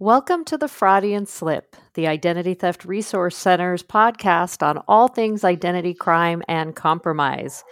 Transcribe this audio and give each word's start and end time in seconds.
Welcome 0.00 0.44
to 0.44 0.56
the 0.56 0.68
Fraudian 0.68 1.26
Slip, 1.26 1.74
the 1.94 2.06
Identity 2.06 2.54
Theft 2.54 2.84
Resource 2.84 3.36
Center's 3.36 3.82
podcast 3.82 4.64
on 4.64 4.78
all 4.86 5.08
things 5.08 5.42
identity 5.42 5.92
crime 5.92 6.40
and 6.46 6.76
compromise. 6.76 7.64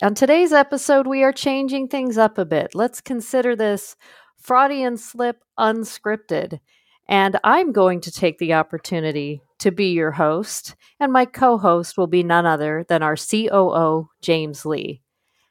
On 0.00 0.14
today's 0.14 0.52
episode, 0.52 1.08
we 1.08 1.24
are 1.24 1.32
changing 1.32 1.88
things 1.88 2.16
up 2.16 2.38
a 2.38 2.44
bit. 2.44 2.76
Let's 2.76 3.00
consider 3.00 3.56
this 3.56 3.96
Fraudian 4.40 4.96
Slip 4.96 5.42
unscripted. 5.58 6.60
And 7.08 7.40
I'm 7.42 7.72
going 7.72 8.02
to 8.02 8.12
take 8.12 8.38
the 8.38 8.54
opportunity 8.54 9.42
to 9.58 9.72
be 9.72 9.90
your 9.90 10.12
host, 10.12 10.76
and 11.00 11.12
my 11.12 11.24
co 11.24 11.58
host 11.58 11.98
will 11.98 12.06
be 12.06 12.22
none 12.22 12.46
other 12.46 12.86
than 12.88 13.02
our 13.02 13.16
COO, 13.16 14.08
James 14.22 14.64
Lee. 14.64 15.02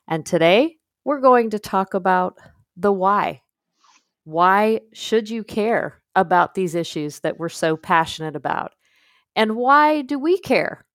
And 0.08 0.26
today, 0.26 0.78
we're 1.04 1.20
going 1.20 1.50
to 1.50 1.60
talk 1.60 1.94
about 1.94 2.38
the 2.78 2.94
why. 2.94 3.42
Why 4.28 4.82
should 4.94 5.30
you 5.30 5.46
care 5.46 6.02
about 6.14 6.54
these 6.54 6.76
issues 6.76 7.22
that 7.22 7.40
we're 7.40 7.48
so 7.48 7.78
passionate 7.78 8.36
about? 8.36 8.74
And 9.38 9.56
why 9.56 10.02
do 10.02 10.20
we 10.20 10.38
care? 10.38 10.86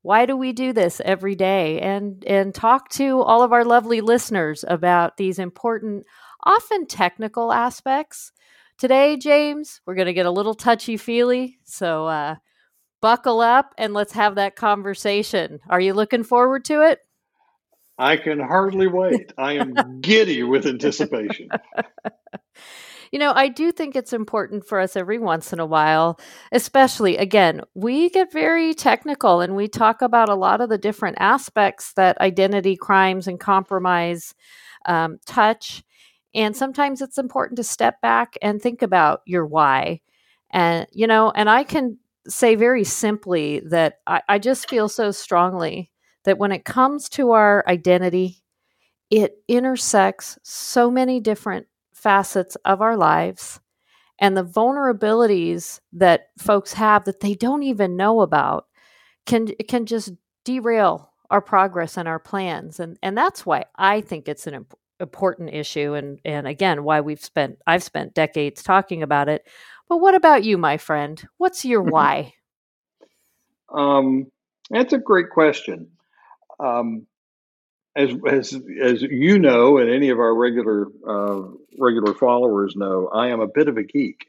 Why 0.00 0.24
do 0.24 0.34
we 0.34 0.54
do 0.54 0.72
this 0.72 1.02
every 1.04 1.34
day? 1.34 1.78
And 1.80 2.24
and 2.24 2.54
talk 2.54 2.88
to 2.92 3.20
all 3.20 3.42
of 3.42 3.52
our 3.52 3.66
lovely 3.66 4.00
listeners 4.00 4.64
about 4.66 5.18
these 5.18 5.38
important, 5.38 6.06
often 6.44 6.86
technical 6.86 7.52
aspects. 7.52 8.32
Today, 8.78 9.18
James, 9.18 9.82
we're 9.84 9.94
going 9.94 10.06
to 10.06 10.14
get 10.14 10.24
a 10.24 10.30
little 10.30 10.54
touchy 10.54 10.96
feely. 10.96 11.58
So 11.64 12.06
uh, 12.06 12.36
buckle 13.02 13.40
up 13.42 13.74
and 13.78 13.94
let's 13.94 14.12
have 14.14 14.36
that 14.36 14.56
conversation. 14.56 15.60
Are 15.68 15.80
you 15.80 15.94
looking 15.94 16.24
forward 16.24 16.64
to 16.66 16.82
it? 16.82 17.00
I 18.00 18.16
can 18.16 18.40
hardly 18.40 18.86
wait. 18.86 19.34
I 19.36 19.52
am 19.52 20.00
giddy 20.00 20.42
with 20.42 20.66
anticipation. 20.66 21.50
you 23.12 23.18
know, 23.18 23.32
I 23.34 23.48
do 23.48 23.70
think 23.72 23.94
it's 23.94 24.14
important 24.14 24.66
for 24.66 24.80
us 24.80 24.96
every 24.96 25.18
once 25.18 25.52
in 25.52 25.60
a 25.60 25.66
while, 25.66 26.18
especially 26.50 27.18
again, 27.18 27.60
we 27.74 28.08
get 28.08 28.32
very 28.32 28.72
technical 28.72 29.42
and 29.42 29.54
we 29.54 29.68
talk 29.68 30.00
about 30.00 30.30
a 30.30 30.34
lot 30.34 30.62
of 30.62 30.70
the 30.70 30.78
different 30.78 31.18
aspects 31.20 31.92
that 31.92 32.18
identity 32.22 32.74
crimes 32.74 33.28
and 33.28 33.38
compromise 33.38 34.34
um, 34.86 35.18
touch. 35.26 35.82
And 36.34 36.56
sometimes 36.56 37.02
it's 37.02 37.18
important 37.18 37.58
to 37.58 37.64
step 37.64 38.00
back 38.00 38.38
and 38.40 38.62
think 38.62 38.80
about 38.80 39.20
your 39.26 39.44
why. 39.44 40.00
And, 40.50 40.86
you 40.90 41.06
know, 41.06 41.32
and 41.32 41.50
I 41.50 41.64
can 41.64 41.98
say 42.26 42.54
very 42.54 42.84
simply 42.84 43.60
that 43.66 43.98
I, 44.06 44.22
I 44.26 44.38
just 44.38 44.70
feel 44.70 44.88
so 44.88 45.10
strongly 45.10 45.90
that 46.24 46.38
when 46.38 46.52
it 46.52 46.64
comes 46.64 47.08
to 47.10 47.32
our 47.32 47.64
identity, 47.66 48.42
it 49.10 49.42
intersects 49.48 50.38
so 50.42 50.90
many 50.90 51.20
different 51.20 51.66
facets 51.92 52.56
of 52.64 52.80
our 52.80 52.96
lives 52.96 53.60
and 54.20 54.36
the 54.36 54.44
vulnerabilities 54.44 55.80
that 55.94 56.28
folks 56.38 56.74
have 56.74 57.04
that 57.04 57.20
they 57.20 57.34
don't 57.34 57.62
even 57.62 57.96
know 57.96 58.20
about 58.20 58.66
can 59.26 59.48
can 59.68 59.86
just 59.86 60.12
derail 60.44 61.10
our 61.30 61.40
progress 61.40 61.96
and 61.96 62.06
our 62.06 62.18
plans. 62.18 62.78
And 62.78 62.98
and 63.02 63.16
that's 63.16 63.46
why 63.46 63.64
I 63.76 64.02
think 64.02 64.28
it's 64.28 64.46
an 64.46 64.54
imp- 64.54 64.74
important 65.00 65.54
issue 65.54 65.94
and 65.94 66.20
and 66.24 66.46
again 66.46 66.84
why 66.84 67.00
we've 67.00 67.24
spent 67.24 67.58
I've 67.66 67.82
spent 67.82 68.14
decades 68.14 68.62
talking 68.62 69.02
about 69.02 69.28
it. 69.28 69.46
But 69.88 69.98
what 69.98 70.14
about 70.14 70.44
you 70.44 70.58
my 70.58 70.76
friend? 70.76 71.26
What's 71.38 71.64
your 71.64 71.82
why? 71.82 72.34
Um 73.74 74.26
that's 74.70 74.92
a 74.92 74.98
great 74.98 75.30
question 75.30 75.88
um, 76.62 77.06
as 77.96 78.10
as 78.26 78.54
as 78.82 79.02
you 79.02 79.38
know, 79.38 79.78
and 79.78 79.90
any 79.90 80.10
of 80.10 80.18
our 80.18 80.34
regular 80.34 80.86
uh, 81.06 81.42
regular 81.78 82.14
followers 82.14 82.74
know, 82.76 83.08
I 83.08 83.28
am 83.28 83.40
a 83.40 83.48
bit 83.48 83.68
of 83.68 83.76
a 83.76 83.82
geek. 83.82 84.26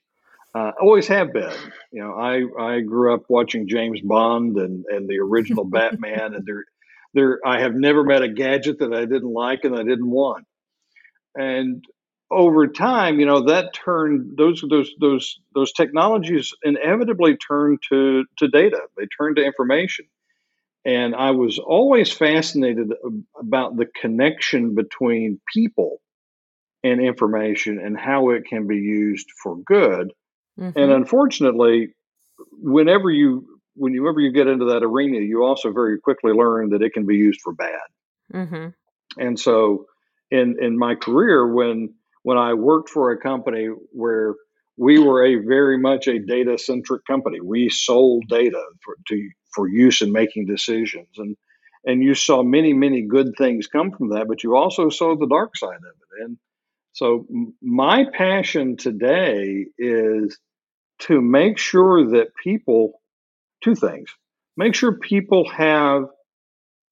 Uh, 0.54 0.72
always 0.82 1.08
have 1.08 1.32
been. 1.32 1.54
You 1.92 2.04
know, 2.04 2.14
I 2.14 2.76
I 2.76 2.80
grew 2.82 3.14
up 3.14 3.24
watching 3.30 3.68
James 3.68 4.02
Bond 4.02 4.58
and 4.58 4.86
and 4.86 5.08
the 5.08 5.20
original 5.20 5.64
Batman, 5.70 6.34
and 6.34 6.46
there 6.46 6.66
there 7.14 7.40
I 7.46 7.62
have 7.62 7.76
never 7.76 8.04
met 8.04 8.24
a 8.24 8.30
gadget 8.30 8.80
that 8.80 8.94
I 8.94 9.06
didn't 9.06 9.34
like 9.34 9.64
and 9.64 9.76
I 9.76 9.84
didn't 9.84 10.10
want. 10.10 10.46
And 11.36 11.86
over 12.32 12.68
time, 12.68 13.20
you 13.20 13.26
know, 13.26 13.42
that 13.46 13.74
turned 13.74 14.38
those 14.38 14.64
those 14.70 14.92
those 15.00 15.40
those 15.54 15.72
technologies 15.72 16.52
inevitably 16.64 17.38
turned 17.38 17.80
to 17.90 18.26
to 18.40 18.48
data. 18.48 18.82
They 18.98 19.06
turned 19.06 19.36
to 19.36 19.44
information 19.46 20.06
and 20.86 21.16
I 21.16 21.32
was 21.32 21.60
always 21.60 22.12
fascinated 22.12 22.92
about 23.40 23.78
the 23.78 23.86
connection 23.86 24.74
between 24.74 25.40
people 25.54 26.02
and 26.84 27.00
information 27.00 27.80
and 27.80 27.98
how 27.98 28.32
it 28.32 28.46
can 28.46 28.68
be 28.68 28.78
used 28.78 29.28
for 29.44 29.58
good. 29.58 30.12
Mm-hmm. 30.60 30.78
And 30.78 30.92
unfortunately, 30.92 31.94
whenever 32.52 33.12
you 33.12 33.48
whenever 33.76 34.20
you 34.20 34.32
get 34.32 34.48
into 34.48 34.66
that 34.66 34.84
arena, 34.84 35.20
you 35.20 35.44
also 35.44 35.72
very 35.72 36.00
quickly 36.00 36.34
learn 36.34 36.70
that 36.72 36.82
it 36.82 36.94
can 36.94 37.06
be 37.06 37.16
used 37.16 37.42
for 37.42 37.54
bad. 37.54 37.80
Mm-hmm. 38.34 38.68
And 39.20 39.40
so, 39.40 39.86
in 40.32 40.58
in 40.60 40.78
my 40.78 40.96
career, 40.96 41.48
when 41.48 41.94
when 42.24 42.38
I 42.38 42.54
worked 42.54 42.90
for 42.90 43.12
a 43.12 43.20
company 43.20 43.68
where 43.92 44.36
we 44.78 45.00
were 45.00 45.24
a 45.24 45.36
very 45.36 45.78
much 45.78 46.08
a 46.08 46.18
data 46.18 46.58
centric 46.58 47.06
company, 47.06 47.40
we 47.40 47.70
sold 47.70 48.24
data 48.28 48.64
for, 48.84 48.96
to 49.10 49.30
for 49.54 49.68
use 49.68 50.02
in 50.02 50.12
making 50.12 50.46
decisions. 50.46 51.10
And 51.18 51.36
and 51.84 52.04
you 52.04 52.14
saw 52.14 52.44
many 52.44 52.74
many 52.74 53.02
good 53.02 53.34
things 53.38 53.68
come 53.68 53.92
from 53.92 54.10
that, 54.10 54.28
but 54.28 54.44
you 54.44 54.56
also 54.56 54.90
saw 54.90 55.16
the 55.16 55.28
dark 55.28 55.58
side 55.58 55.76
of 55.76 55.84
it. 55.84 56.24
And 56.26 56.38
so 56.94 57.26
my 57.62 58.06
passion 58.14 58.78
today 58.78 59.66
is 59.78 60.38
to 61.00 61.22
make 61.22 61.58
sure 61.58 62.12
that 62.12 62.36
people 62.44 63.02
two 63.64 63.76
things 63.76 64.10
make 64.58 64.76
sure 64.76 64.94
people 64.94 65.50
have 65.50 66.06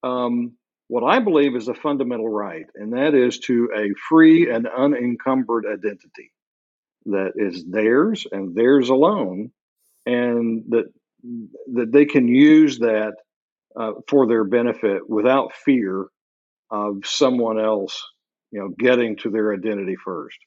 um, 0.02 0.56
what 0.88 1.04
I 1.04 1.20
believe 1.20 1.54
is 1.54 1.68
a 1.68 1.74
fundamental 1.74 2.28
right, 2.28 2.66
and 2.74 2.94
that 2.94 3.14
is 3.14 3.38
to 3.40 3.70
a 3.76 3.94
free 4.08 4.50
and 4.50 4.66
unencumbered 4.66 5.66
identity 5.66 6.32
that 7.06 7.32
is 7.36 7.64
theirs 7.64 8.26
and 8.30 8.54
theirs 8.54 8.88
alone, 8.88 9.52
and 10.04 10.64
that 10.70 10.92
that 11.74 11.92
they 11.92 12.04
can 12.04 12.28
use 12.28 12.78
that 12.78 13.14
uh, 13.78 13.92
for 14.08 14.26
their 14.26 14.44
benefit 14.44 15.08
without 15.08 15.54
fear 15.54 16.06
of 16.70 17.04
someone 17.04 17.58
else, 17.58 18.02
you 18.50 18.60
know, 18.60 18.68
getting 18.78 19.16
to 19.16 19.30
their 19.30 19.52
identity 19.52 19.96
first. 20.04 20.38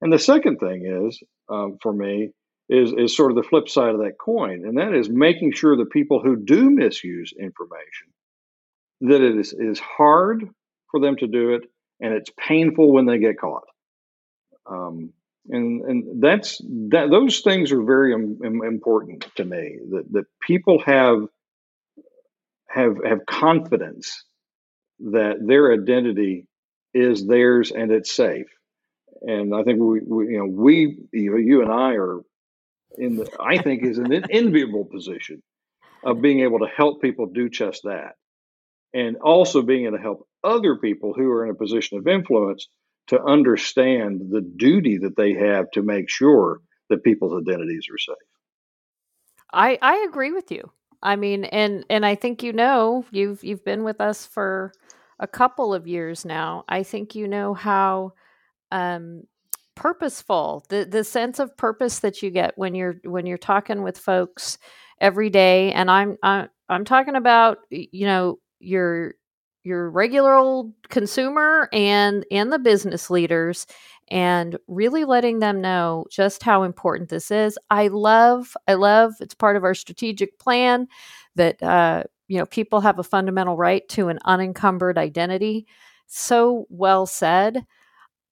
And 0.00 0.12
the 0.12 0.18
second 0.18 0.58
thing 0.58 0.86
is, 0.86 1.20
um, 1.48 1.78
for 1.82 1.92
me, 1.92 2.30
is 2.68 2.92
is 2.92 3.16
sort 3.16 3.30
of 3.30 3.36
the 3.36 3.48
flip 3.48 3.68
side 3.68 3.94
of 3.94 4.00
that 4.00 4.18
coin, 4.20 4.64
and 4.66 4.78
that 4.78 4.94
is 4.94 5.08
making 5.08 5.52
sure 5.52 5.76
that 5.76 5.90
people 5.90 6.20
who 6.22 6.36
do 6.36 6.70
misuse 6.70 7.32
information, 7.38 8.08
that 9.00 9.22
it 9.22 9.38
is 9.38 9.52
is 9.52 9.80
hard 9.80 10.44
for 10.90 11.00
them 11.00 11.16
to 11.16 11.26
do 11.26 11.54
it, 11.54 11.62
and 12.00 12.12
it's 12.12 12.30
painful 12.38 12.92
when 12.92 13.06
they 13.06 13.18
get 13.18 13.40
caught. 13.40 13.64
Um, 14.70 15.12
and 15.50 15.82
and 15.82 16.22
that's 16.22 16.60
that 16.90 17.10
those 17.10 17.40
things 17.40 17.72
are 17.72 17.82
very 17.82 18.12
Im, 18.12 18.62
important 18.64 19.26
to 19.36 19.44
me 19.44 19.78
that 19.90 20.04
that 20.12 20.24
people 20.40 20.80
have 20.80 21.22
have 22.68 22.96
have 23.04 23.26
confidence 23.26 24.24
that 25.00 25.36
their 25.40 25.72
identity 25.72 26.46
is 26.94 27.26
theirs 27.26 27.70
and 27.70 27.92
it's 27.92 28.14
safe. 28.14 28.46
And 29.22 29.54
i 29.54 29.62
think 29.62 29.80
we, 29.80 30.00
we 30.00 30.32
you 30.32 30.38
know 30.38 30.46
we 30.46 30.98
you, 31.12 31.36
you 31.38 31.62
and 31.62 31.72
i 31.72 31.94
are 31.94 32.20
in 32.96 33.16
the 33.16 33.28
i 33.40 33.58
think 33.58 33.82
is 33.82 33.98
an 33.98 34.12
enviable 34.30 34.84
position 34.84 35.42
of 36.04 36.22
being 36.22 36.40
able 36.40 36.60
to 36.60 36.66
help 36.66 37.02
people 37.02 37.26
do 37.26 37.48
just 37.48 37.82
that. 37.84 38.14
And 38.94 39.16
also 39.16 39.62
being 39.62 39.84
able 39.84 39.96
to 39.96 40.02
help 40.02 40.26
other 40.42 40.76
people 40.76 41.12
who 41.14 41.30
are 41.30 41.44
in 41.44 41.50
a 41.50 41.54
position 41.54 41.98
of 41.98 42.06
influence 42.06 42.68
to 43.08 43.22
understand 43.22 44.30
the 44.30 44.40
duty 44.40 44.98
that 44.98 45.16
they 45.16 45.32
have 45.34 45.70
to 45.72 45.82
make 45.82 46.08
sure 46.08 46.60
that 46.90 47.04
people's 47.04 47.40
identities 47.40 47.86
are 47.90 47.98
safe. 47.98 48.16
I 49.52 49.78
I 49.80 50.06
agree 50.08 50.32
with 50.32 50.50
you. 50.50 50.70
I 51.02 51.16
mean, 51.16 51.44
and 51.44 51.84
and 51.88 52.04
I 52.04 52.14
think 52.14 52.42
you 52.42 52.52
know 52.52 53.04
you've 53.10 53.42
you've 53.42 53.64
been 53.64 53.84
with 53.84 54.00
us 54.00 54.26
for 54.26 54.72
a 55.18 55.26
couple 55.26 55.74
of 55.74 55.86
years 55.86 56.24
now. 56.24 56.64
I 56.68 56.82
think 56.82 57.14
you 57.14 57.28
know 57.28 57.54
how 57.54 58.12
um, 58.70 59.22
purposeful 59.74 60.64
the 60.68 60.84
the 60.84 61.04
sense 61.04 61.38
of 61.38 61.56
purpose 61.56 62.00
that 62.00 62.22
you 62.22 62.30
get 62.30 62.58
when 62.58 62.74
you're 62.74 63.00
when 63.04 63.26
you're 63.26 63.38
talking 63.38 63.82
with 63.82 63.96
folks 63.96 64.58
every 65.00 65.30
day. 65.30 65.72
And 65.72 65.90
I'm 65.90 66.18
I'm 66.22 66.48
I'm 66.68 66.84
talking 66.84 67.14
about 67.14 67.58
you 67.70 68.06
know 68.06 68.38
your 68.60 69.14
your 69.64 69.90
regular 69.90 70.34
old 70.34 70.72
consumer 70.88 71.68
and 71.72 72.24
and 72.30 72.52
the 72.52 72.58
business 72.58 73.10
leaders 73.10 73.66
and 74.10 74.58
really 74.66 75.04
letting 75.04 75.38
them 75.38 75.60
know 75.60 76.06
just 76.10 76.42
how 76.42 76.62
important 76.62 77.10
this 77.10 77.30
is. 77.30 77.58
I 77.70 77.88
love 77.88 78.56
I 78.66 78.74
love 78.74 79.14
it's 79.20 79.34
part 79.34 79.56
of 79.56 79.64
our 79.64 79.74
strategic 79.74 80.38
plan 80.38 80.88
that 81.34 81.62
uh, 81.62 82.04
you 82.28 82.38
know 82.38 82.46
people 82.46 82.80
have 82.80 82.98
a 82.98 83.04
fundamental 83.04 83.56
right 83.56 83.86
to 83.90 84.08
an 84.08 84.18
unencumbered 84.24 84.98
identity. 84.98 85.66
So 86.06 86.66
well 86.70 87.06
said. 87.06 87.66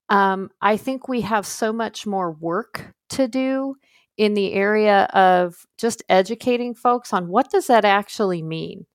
Um, 0.08 0.50
I 0.61 0.76
think 0.76 1.08
we 1.08 1.22
have 1.22 1.46
so 1.46 1.72
much 1.72 2.06
more 2.06 2.31
work 2.31 2.94
to 3.11 3.26
do 3.26 3.76
in 4.17 4.34
the 4.34 4.52
area 4.52 5.05
of 5.12 5.67
just 5.79 6.02
educating 6.08 6.75
folks 6.75 7.12
on 7.12 7.29
what 7.29 7.50
does 7.50 7.67
that 7.67 7.84
actually 7.84 8.43
mean 8.43 8.87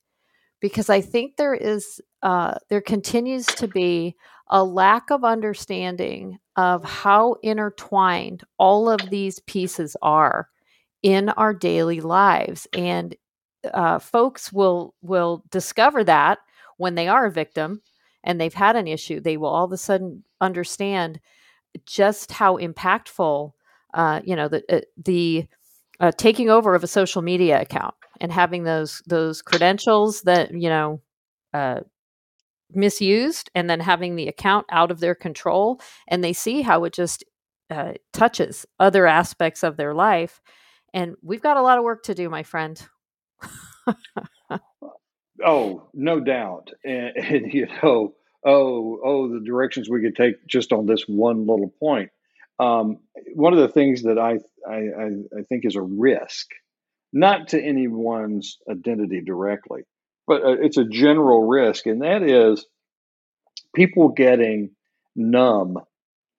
because 0.59 0.89
i 0.89 0.99
think 0.99 1.35
there 1.35 1.53
is 1.53 2.01
uh, 2.23 2.55
there 2.69 2.81
continues 2.81 3.45
to 3.45 3.67
be 3.67 4.15
a 4.49 4.63
lack 4.63 5.09
of 5.09 5.23
understanding 5.23 6.37
of 6.55 6.83
how 6.83 7.35
intertwined 7.41 8.43
all 8.57 8.89
of 8.89 9.09
these 9.09 9.39
pieces 9.39 9.95
are 10.01 10.49
in 11.01 11.29
our 11.29 11.53
daily 11.53 12.01
lives. 12.01 12.67
And 12.73 13.15
uh, 13.73 13.99
folks 13.99 14.51
will 14.51 14.93
will 15.01 15.43
discover 15.51 16.03
that 16.03 16.39
when 16.77 16.95
they 16.95 17.07
are 17.07 17.25
a 17.25 17.31
victim 17.31 17.81
and 18.23 18.39
they've 18.39 18.53
had 18.53 18.75
an 18.75 18.87
issue 18.87 19.19
they 19.19 19.37
will 19.37 19.49
all 19.49 19.65
of 19.65 19.71
a 19.71 19.77
sudden 19.77 20.23
understand 20.39 21.19
just 21.85 22.31
how 22.31 22.57
impactful 22.57 23.51
uh, 23.93 24.19
you 24.23 24.35
know 24.35 24.47
the 24.47 24.63
uh, 24.69 24.81
the 24.97 25.45
uh, 25.99 26.11
taking 26.17 26.49
over 26.49 26.73
of 26.73 26.83
a 26.83 26.87
social 26.87 27.21
media 27.21 27.61
account 27.61 27.93
and 28.19 28.31
having 28.31 28.63
those 28.63 29.03
those 29.05 29.41
credentials 29.41 30.21
that 30.23 30.51
you 30.51 30.69
know 30.69 30.99
uh, 31.53 31.81
misused 32.73 33.49
and 33.55 33.69
then 33.69 33.79
having 33.79 34.15
the 34.15 34.27
account 34.27 34.65
out 34.71 34.91
of 34.91 34.99
their 34.99 35.15
control 35.15 35.81
and 36.07 36.23
they 36.23 36.33
see 36.33 36.61
how 36.61 36.83
it 36.83 36.93
just 36.93 37.23
uh, 37.69 37.93
touches 38.13 38.65
other 38.79 39.07
aspects 39.07 39.63
of 39.63 39.77
their 39.77 39.93
life 39.93 40.41
and 40.93 41.15
we've 41.21 41.41
got 41.41 41.57
a 41.57 41.61
lot 41.61 41.77
of 41.77 41.83
work 41.83 42.03
to 42.03 42.13
do 42.13 42.29
my 42.29 42.43
friend. 42.43 42.85
Oh 45.43 45.89
no 45.93 46.19
doubt 46.19 46.69
and, 46.85 47.15
and, 47.17 47.53
you 47.53 47.67
know 47.81 48.13
oh 48.45 48.99
oh 49.03 49.27
the 49.27 49.43
directions 49.43 49.89
we 49.89 50.01
could 50.01 50.15
take 50.15 50.45
just 50.47 50.71
on 50.71 50.85
this 50.85 51.03
one 51.07 51.47
little 51.47 51.73
point. 51.79 52.09
Um, 52.59 52.99
one 53.33 53.53
of 53.53 53.59
the 53.59 53.69
things 53.69 54.03
that 54.03 54.19
I, 54.19 54.37
I, 54.69 55.07
I 55.39 55.41
think 55.49 55.65
is 55.65 55.75
a 55.75 55.81
risk 55.81 56.47
not 57.11 57.49
to 57.49 57.61
anyone's 57.61 58.57
identity 58.69 59.21
directly 59.21 59.81
but 60.27 60.43
uh, 60.43 60.55
it's 60.61 60.77
a 60.77 60.85
general 60.85 61.47
risk, 61.47 61.85
and 61.85 62.01
that 62.01 62.23
is 62.23 62.65
people 63.75 64.09
getting 64.09 64.71
numb 65.15 65.77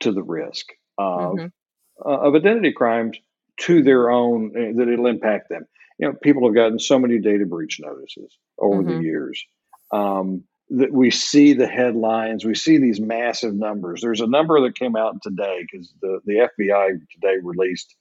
to 0.01 0.13
the 0.13 0.23
risk 0.23 0.67
of 0.99 1.35
mm-hmm. 1.35 2.09
uh, 2.09 2.19
of 2.19 2.35
identity 2.35 2.73
crimes 2.73 3.17
to 3.61 3.83
their 3.83 4.11
own 4.11 4.53
uh, 4.57 4.77
that 4.77 4.89
it'll 4.89 5.07
impact 5.07 5.49
them. 5.49 5.67
You 5.99 6.09
know, 6.09 6.15
people 6.23 6.47
have 6.47 6.55
gotten 6.55 6.79
so 6.79 6.99
many 6.99 7.19
data 7.19 7.47
breach 7.47 7.79
notices 7.81 8.37
over 8.59 8.83
mm-hmm. 8.83 8.99
the 8.99 9.03
years. 9.03 9.45
Um, 9.93 10.45
that 10.71 10.93
we 10.93 11.11
see 11.11 11.53
the 11.53 11.67
headlines, 11.67 12.47
we 12.47 12.55
see 12.55 12.79
these 12.79 12.99
massive 12.99 13.55
numbers. 13.55 14.01
There's 14.01 14.23
a 14.23 14.27
number 14.27 14.59
that 14.63 14.75
came 14.75 14.97
out 14.97 15.21
today 15.23 15.67
because 15.71 15.93
the, 16.01 16.21
the 16.25 16.49
FBI 16.59 16.99
today 17.13 17.37
released 17.43 17.95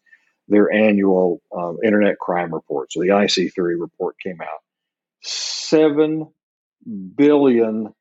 their 0.48 0.72
annual 0.72 1.42
uh, 1.56 1.74
internet 1.84 2.18
crime 2.20 2.54
report. 2.54 2.94
So 2.94 3.02
the 3.02 3.10
IC3 3.10 3.76
report 3.78 4.16
came 4.24 4.40
out 4.42 4.62
seven 5.22 6.28
billion 7.16 7.94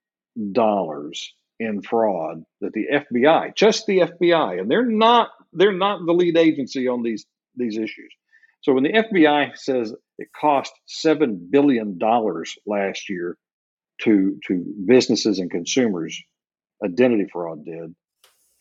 dollars 0.53 1.35
in 1.59 1.83
fraud 1.83 2.43
that 2.61 2.73
the 2.73 2.87
FBI, 2.93 3.55
just 3.55 3.87
the 3.87 3.99
FBI, 3.99 4.61
and 4.61 4.71
they're 4.71 4.87
not 4.87 5.29
they're 5.53 5.77
not 5.77 6.01
the 6.07 6.13
lead 6.13 6.37
agency 6.37 6.89
on 6.89 7.03
these 7.03 7.27
these 7.57 7.77
issues. 7.77 8.13
So 8.63 8.73
when 8.73 8.85
the 8.85 8.93
FBI 8.93 9.57
says 9.57 9.95
it 10.19 10.29
cost 10.39 10.73
seven 10.87 11.49
billion 11.51 11.99
dollars 11.99 12.57
last 12.67 13.09
year 13.09 13.37
to 14.03 14.39
to 14.49 14.65
businesses 14.87 15.39
and 15.39 15.51
consumers, 15.51 16.19
identity 16.85 17.27
fraud 17.31 17.65
did, 17.65 17.95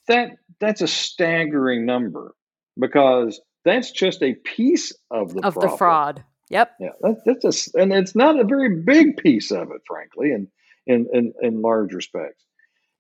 that 0.07 0.31
that's 0.59 0.81
a 0.81 0.87
staggering 0.87 1.85
number 1.85 2.33
because 2.77 3.39
that's 3.63 3.91
just 3.91 4.21
a 4.21 4.33
piece 4.33 4.93
of 5.11 5.33
the 5.33 5.45
of 5.45 5.55
the 5.55 5.69
fraud. 5.69 6.23
Yep. 6.49 6.71
Yeah, 6.79 6.89
that, 7.01 7.21
that's 7.25 7.43
just, 7.43 7.75
and 7.75 7.93
it's 7.93 8.15
not 8.15 8.39
a 8.39 8.43
very 8.43 8.81
big 8.83 9.17
piece 9.17 9.51
of 9.51 9.71
it, 9.71 9.81
frankly, 9.87 10.31
in, 10.31 10.47
in, 10.87 11.07
in, 11.13 11.33
in 11.41 11.61
large 11.61 11.93
respects. 11.93 12.43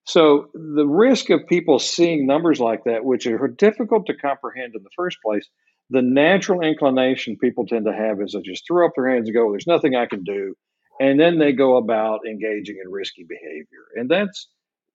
So 0.05 0.49
the 0.53 0.87
risk 0.87 1.29
of 1.29 1.47
people 1.47 1.79
seeing 1.79 2.25
numbers 2.25 2.59
like 2.59 2.83
that, 2.85 3.05
which 3.05 3.27
are 3.27 3.47
difficult 3.47 4.07
to 4.07 4.15
comprehend 4.17 4.75
in 4.75 4.83
the 4.83 4.89
first 4.95 5.17
place, 5.23 5.47
the 5.91 6.01
natural 6.01 6.61
inclination 6.61 7.37
people 7.37 7.65
tend 7.65 7.85
to 7.85 7.93
have 7.93 8.21
is 8.21 8.31
to 8.31 8.41
just 8.41 8.65
throw 8.67 8.87
up 8.87 8.93
their 8.95 9.09
hands 9.09 9.27
and 9.27 9.35
go, 9.35 9.51
"There's 9.51 9.67
nothing 9.67 9.95
I 9.95 10.05
can 10.07 10.23
do," 10.23 10.55
and 10.99 11.19
then 11.19 11.39
they 11.39 11.51
go 11.51 11.77
about 11.77 12.27
engaging 12.27 12.77
in 12.83 12.91
risky 12.91 13.23
behavior, 13.23 13.85
and 13.95 14.09
that's 14.09 14.49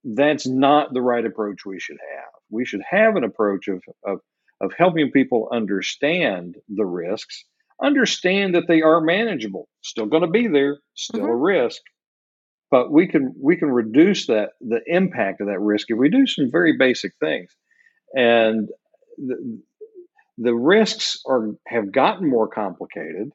that's 0.04 0.46
not 0.46 0.92
the 0.92 1.02
right 1.02 1.24
approach 1.24 1.64
we 1.64 1.80
should 1.80 1.98
have. 2.16 2.30
We 2.50 2.64
should 2.64 2.82
have 2.88 3.16
an 3.16 3.24
approach 3.24 3.68
of 3.68 3.82
of, 4.04 4.20
of 4.60 4.72
helping 4.76 5.10
people 5.10 5.48
understand 5.52 6.56
the 6.68 6.86
risks 6.86 7.44
understand 7.82 8.54
that 8.54 8.68
they 8.68 8.82
are 8.82 9.00
manageable. 9.00 9.68
Still 9.82 10.06
going 10.06 10.22
to 10.22 10.28
be 10.28 10.46
there, 10.48 10.78
still 10.94 11.22
mm-hmm. 11.22 11.30
a 11.30 11.36
risk, 11.36 11.82
but 12.70 12.90
we 12.90 13.06
can 13.06 13.34
we 13.40 13.56
can 13.56 13.70
reduce 13.70 14.26
that 14.26 14.50
the 14.60 14.80
impact 14.86 15.40
of 15.40 15.46
that 15.48 15.60
risk 15.60 15.90
if 15.90 15.98
we 15.98 16.08
do 16.08 16.26
some 16.26 16.50
very 16.50 16.76
basic 16.76 17.12
things. 17.20 17.54
And 18.14 18.68
the, 19.18 19.60
the 20.38 20.54
risks 20.54 21.20
are 21.26 21.50
have 21.66 21.92
gotten 21.92 22.28
more 22.28 22.48
complicated 22.48 23.30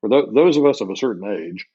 for 0.00 0.08
th- 0.08 0.34
those 0.34 0.56
of 0.56 0.66
us 0.66 0.80
of 0.80 0.90
a 0.90 0.96
certain 0.96 1.28
age. 1.28 1.66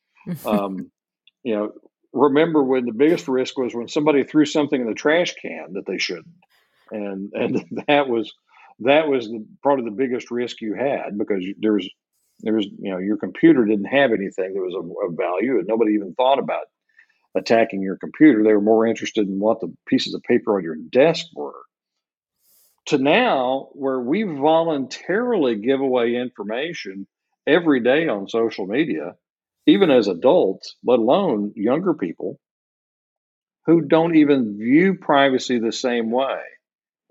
Um, 0.46 0.92
you 1.44 1.56
know, 1.56 1.72
remember 2.14 2.64
when 2.64 2.86
the 2.86 2.94
biggest 2.94 3.28
risk 3.28 3.58
was 3.58 3.74
when 3.74 3.88
somebody 3.88 4.24
threw 4.24 4.46
something 4.46 4.80
in 4.80 4.88
the 4.88 4.94
trash 4.94 5.34
can 5.42 5.74
that 5.74 5.86
they 5.86 5.98
shouldn't, 5.98 6.28
and 6.92 7.32
and 7.34 7.84
that 7.88 8.08
was 8.08 8.34
that 8.80 9.08
was 9.08 9.28
the, 9.28 9.46
probably 9.62 9.86
the 9.86 9.96
biggest 9.96 10.32
risk 10.32 10.62
you 10.62 10.76
had 10.76 11.18
because 11.18 11.44
there 11.60 11.74
was 11.74 11.90
there 12.42 12.56
was 12.56 12.66
you 12.66 12.92
know 12.92 12.98
your 12.98 13.18
computer 13.18 13.66
didn't 13.66 13.86
have 13.86 14.12
anything 14.12 14.54
that 14.54 14.62
was 14.62 14.76
of, 14.76 14.86
of, 14.86 15.18
value 15.18 15.58
and 15.58 15.68
nobody 15.68 15.94
even 15.94 16.14
thought 16.16 16.40
about 16.40 16.66
attacking 17.36 17.82
your 17.82 17.98
computer. 17.98 18.44
They 18.44 18.54
were 18.54 18.62
more 18.62 18.86
interested 18.86 19.28
in 19.28 19.40
what 19.40 19.60
the 19.60 19.74
pieces 19.88 20.14
of 20.14 20.22
paper 20.24 20.56
on 20.56 20.64
your 20.64 20.76
desk 20.92 21.26
were. 21.36 21.62
To 22.88 22.98
now 22.98 23.70
where 23.74 24.00
we 24.00 24.24
voluntarily 24.24 25.56
give 25.56 25.80
away 25.80 26.16
information 26.16 27.08
every 27.48 27.82
day 27.82 28.08
on 28.08 28.28
social 28.28 28.68
media 28.68 29.16
even 29.66 29.90
as 29.90 30.08
adults 30.08 30.76
let 30.84 31.00
alone 31.00 31.54
younger 31.56 31.94
people 31.94 32.40
who 33.66 33.82
don't 33.82 34.16
even 34.16 34.58
view 34.58 34.96
privacy 34.96 35.60
the 35.60 35.72
same 35.72 36.12
way 36.12 36.40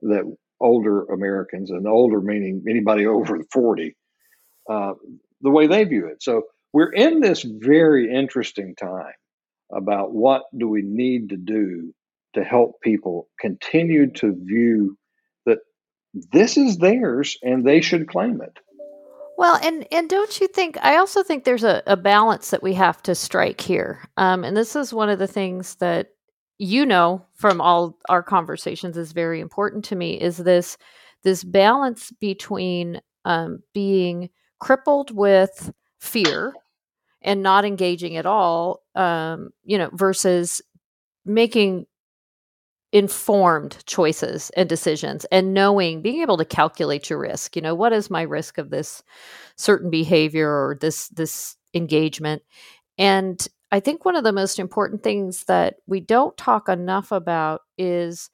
that 0.03 0.37
older 0.63 1.05
Americans, 1.05 1.71
and 1.71 1.87
older 1.87 2.21
meaning 2.21 2.65
anybody 2.69 3.07
over 3.07 3.41
40, 3.53 3.97
uh, 4.71 4.95
the 5.41 5.51
way 5.51 5.67
they 5.67 5.85
view 5.85 6.07
it. 6.07 6.23
So 6.23 6.43
we're 6.73 6.93
in 6.93 7.21
this 7.21 7.43
very 7.43 8.13
interesting 8.13 8.75
time 8.75 9.13
about 9.73 10.13
what 10.13 10.45
do 10.57 10.69
we 10.69 10.83
need 10.83 11.31
to 11.31 11.37
do 11.37 11.95
to 12.35 12.45
help 12.45 12.81
people 12.83 13.29
continue 13.41 14.11
to 14.11 14.35
view 14.45 14.97
that 15.47 15.59
this 16.33 16.57
is 16.57 16.79
theirs 16.79 17.37
and 17.43 17.65
they 17.65 17.81
should 17.81 18.09
claim 18.09 18.41
it. 18.41 18.59
Well, 19.39 19.59
and 19.63 19.87
and 19.91 20.09
don't 20.09 20.41
you 20.41 20.47
think? 20.47 20.77
I 20.83 20.97
also 20.97 21.23
think 21.23 21.45
there's 21.45 21.65
a, 21.65 21.83
a 21.87 21.97
balance 21.97 22.51
that 22.51 22.63
we 22.63 22.75
have 22.75 23.03
to 23.05 23.15
strike 23.15 23.61
here, 23.61 24.01
um, 24.17 24.45
and 24.45 24.57
this 24.57 24.77
is 24.77 24.93
one 24.93 25.09
of 25.09 25.19
the 25.19 25.27
things 25.27 25.77
that 25.77 26.11
you 26.59 26.87
know 26.87 27.25
from 27.35 27.61
all 27.61 27.99
our 28.09 28.23
conversations 28.23 28.97
is 28.97 29.13
very 29.13 29.41
important 29.41 29.85
to 29.85 29.97
me 29.97 30.21
is 30.21 30.37
this 30.37 30.77
this 31.25 31.45
balance 31.45 32.13
between 32.21 33.01
um, 33.25 33.63
being 33.73 34.29
crippled 34.59 35.11
with 35.11 35.73
fear 36.01 36.53
and 37.23 37.43
not 37.43 37.65
engaging 37.65 38.17
at 38.17 38.27
all 38.27 38.83
um, 38.95 39.51
you 39.65 39.79
know 39.79 39.91
versus 39.93 40.63
making 41.25 41.87
informed 42.93 43.83
choices 43.87 44.51
and 44.57 44.69
decisions 44.69 45.25
and 45.33 45.55
knowing 45.55 46.03
being 46.03 46.21
able 46.21 46.37
to 46.37 46.45
calculate 46.45 47.09
your 47.09 47.19
risk 47.19 47.57
you 47.57 47.63
know 47.63 47.75
what 47.75 47.93
is 47.93 48.11
my 48.11 48.23
risk 48.23 48.59
of 48.59 48.71
this 48.71 49.03
certain 49.57 49.89
behavior 49.89 50.49
or 50.49 50.77
this 50.81 51.09
this 51.09 51.57
engagement? 51.75 52.43
And 52.99 53.47
I 53.73 53.81
think 53.81 54.05
one 54.05 54.17
of 54.17 54.23
the 54.23 54.33
most 54.33 54.59
important 54.59 55.03
things 55.03 55.45
that 55.45 55.77
we 55.87 55.99
don't 56.01 56.37
talk 56.37 56.69
enough 56.69 57.11
about 57.11 57.63
is 57.79 58.29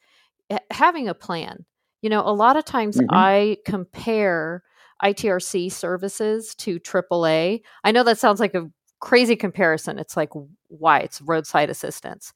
having 0.73 1.09
a 1.09 1.15
plan. 1.15 1.65
You 2.03 2.11
know, 2.11 2.23
a 2.27 2.35
lot 2.35 2.57
of 2.57 2.65
times 2.65 2.97
mm-hmm. 2.97 3.07
I 3.11 3.59
compare 3.65 4.65
ITRC 5.03 5.71
services 5.71 6.57
to 6.57 6.81
AAA. 6.81 7.63
I 7.85 7.93
know 7.93 8.03
that 8.03 8.19
sounds 8.19 8.41
like 8.41 8.55
a 8.55 8.69
crazy 9.01 9.37
comparison. 9.37 9.99
It's 9.99 10.17
like 10.17 10.31
why 10.67 10.99
it's 10.99 11.21
roadside 11.23 11.71
assistance. 11.71 12.33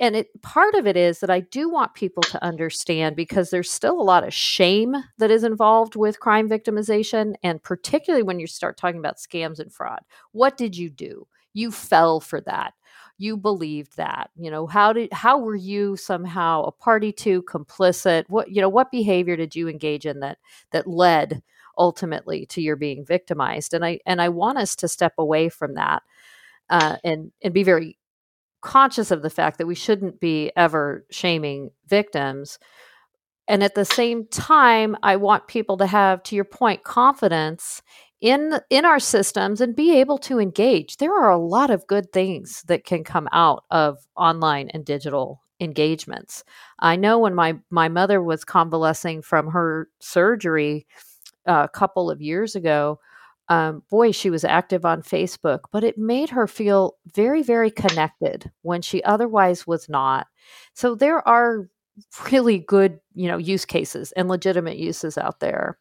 And 0.00 0.14
it 0.14 0.28
part 0.40 0.76
of 0.76 0.86
it 0.86 0.96
is 0.96 1.18
that 1.18 1.30
I 1.30 1.40
do 1.40 1.68
want 1.68 1.94
people 1.94 2.22
to 2.22 2.44
understand 2.44 3.16
because 3.16 3.50
there's 3.50 3.68
still 3.68 4.00
a 4.00 4.04
lot 4.04 4.22
of 4.22 4.32
shame 4.32 4.94
that 5.18 5.32
is 5.32 5.42
involved 5.42 5.96
with 5.96 6.20
crime 6.20 6.48
victimization 6.48 7.34
and 7.42 7.60
particularly 7.60 8.22
when 8.22 8.38
you 8.38 8.46
start 8.46 8.76
talking 8.76 9.00
about 9.00 9.16
scams 9.16 9.58
and 9.58 9.72
fraud. 9.72 9.98
What 10.30 10.56
did 10.56 10.76
you 10.76 10.90
do? 10.90 11.26
You 11.54 11.72
fell 11.72 12.20
for 12.20 12.40
that. 12.42 12.74
You 13.18 13.36
believed 13.36 13.96
that 13.96 14.30
you 14.36 14.50
know 14.50 14.66
how 14.66 14.92
did 14.92 15.12
how 15.12 15.38
were 15.38 15.56
you 15.56 15.96
somehow 15.96 16.64
a 16.64 16.72
party 16.72 17.12
to 17.12 17.42
complicit? 17.44 18.24
What 18.28 18.50
you 18.50 18.60
know 18.60 18.68
what 18.68 18.90
behavior 18.90 19.36
did 19.36 19.56
you 19.56 19.68
engage 19.68 20.06
in 20.06 20.20
that 20.20 20.38
that 20.72 20.86
led 20.88 21.42
ultimately 21.78 22.46
to 22.46 22.60
your 22.62 22.76
being 22.76 23.04
victimized? 23.04 23.72
And 23.74 23.84
i 23.84 24.00
and 24.06 24.20
i 24.20 24.28
want 24.28 24.58
us 24.58 24.76
to 24.76 24.88
step 24.88 25.14
away 25.18 25.48
from 25.48 25.74
that 25.74 26.02
uh, 26.70 26.96
and 27.04 27.32
and 27.42 27.54
be 27.54 27.62
very 27.62 27.98
conscious 28.62 29.10
of 29.10 29.22
the 29.22 29.30
fact 29.30 29.58
that 29.58 29.66
we 29.66 29.74
shouldn't 29.74 30.20
be 30.20 30.50
ever 30.56 31.04
shaming 31.10 31.70
victims. 31.88 32.58
And 33.48 33.62
at 33.62 33.74
the 33.74 33.84
same 33.84 34.26
time 34.28 34.96
i 35.02 35.16
want 35.16 35.48
people 35.48 35.76
to 35.78 35.86
have 35.86 36.22
to 36.24 36.34
your 36.36 36.44
point 36.46 36.84
confidence 36.84 37.82
in 38.20 38.60
in 38.70 38.84
our 38.84 39.00
systems 39.00 39.60
and 39.60 39.76
be 39.76 39.96
able 39.98 40.18
to 40.18 40.38
engage 40.38 40.96
there 40.96 41.14
are 41.14 41.30
a 41.30 41.38
lot 41.38 41.70
of 41.70 41.86
good 41.86 42.12
things 42.12 42.62
that 42.66 42.84
can 42.84 43.04
come 43.04 43.28
out 43.32 43.64
of 43.70 43.98
online 44.16 44.68
and 44.70 44.84
digital 44.84 45.42
engagements 45.60 46.44
i 46.80 46.96
know 46.96 47.18
when 47.18 47.34
my 47.34 47.54
my 47.70 47.88
mother 47.88 48.22
was 48.22 48.44
convalescing 48.44 49.22
from 49.22 49.48
her 49.48 49.88
surgery 50.00 50.86
uh, 51.46 51.62
a 51.64 51.68
couple 51.68 52.10
of 52.10 52.22
years 52.22 52.54
ago 52.54 52.98
um, 53.48 53.82
boy, 53.90 54.12
she 54.12 54.30
was 54.30 54.44
active 54.44 54.84
on 54.84 55.02
Facebook, 55.02 55.60
but 55.70 55.84
it 55.84 55.98
made 55.98 56.30
her 56.30 56.46
feel 56.46 56.96
very, 57.14 57.42
very 57.42 57.70
connected 57.70 58.50
when 58.62 58.80
she 58.80 59.02
otherwise 59.02 59.66
was 59.66 59.88
not. 59.88 60.26
So 60.72 60.94
there 60.94 61.26
are 61.28 61.68
really 62.30 62.58
good, 62.58 63.00
you 63.14 63.28
know, 63.28 63.38
use 63.38 63.64
cases 63.64 64.12
and 64.12 64.28
legitimate 64.28 64.78
uses 64.78 65.18
out 65.18 65.40
there. 65.40 65.78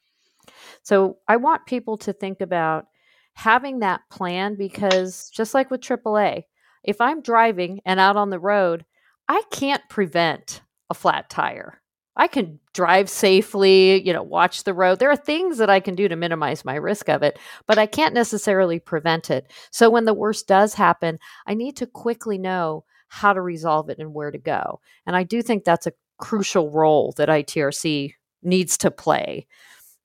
So 0.84 1.18
I 1.28 1.38
want 1.38 1.66
people 1.66 1.98
to 2.00 2.14
think 2.14 2.42
about 2.42 2.86
having 3.34 3.80
that 3.80 4.02
plan 4.12 4.56
because 4.56 5.30
just 5.30 5.54
like 5.54 5.72
with 5.72 5.82
AAA, 5.82 6.44
if 6.84 7.02
I'm 7.02 7.22
driving 7.22 7.82
and 7.86 8.00
out 8.00 8.18
on 8.18 8.30
the 8.30 8.40
road, 8.40 8.86
I 9.28 9.42
can't 9.52 9.82
prevent 9.90 10.62
a 10.90 10.94
flat 10.94 11.30
tire. 11.30 11.82
I 12.16 12.28
can 12.28 12.60
drive 12.74 13.10
safely, 13.10 14.06
you 14.06 14.14
know, 14.14 14.22
watch 14.22 14.64
the 14.64 14.74
road. 14.74 15.00
There 15.00 15.10
are 15.10 15.16
things 15.16 15.58
that 15.58 15.70
I 15.70 15.80
can 15.80 15.96
do 15.96 16.08
to 16.08 16.16
minimize 16.16 16.64
my 16.64 16.76
risk 16.76 17.10
of 17.10 17.24
it, 17.24 17.40
but 17.66 17.80
I 17.80 17.88
can't 17.88 18.14
necessarily 18.14 18.80
prevent 18.80 19.32
it. 19.32 19.52
So 19.72 19.90
when 19.90 20.06
the 20.06 20.14
worst 20.14 20.48
does 20.48 20.76
happen, 20.76 21.18
I 21.48 21.56
need 21.56 21.76
to 21.78 21.88
quickly 21.88 22.38
know 22.38 22.86
how 23.08 23.34
to 23.34 23.42
resolve 23.42 23.90
it 23.90 23.98
and 23.98 24.14
where 24.14 24.30
to 24.30 24.38
go. 24.38 24.80
And 25.08 25.16
I 25.16 25.24
do 25.24 25.42
think 25.42 25.64
that's 25.64 25.88
a 25.88 25.94
crucial 26.20 26.70
role 26.70 27.14
that 27.18 27.30
ITRC 27.30 28.14
needs 28.44 28.78
to 28.80 28.92
play. 28.92 29.48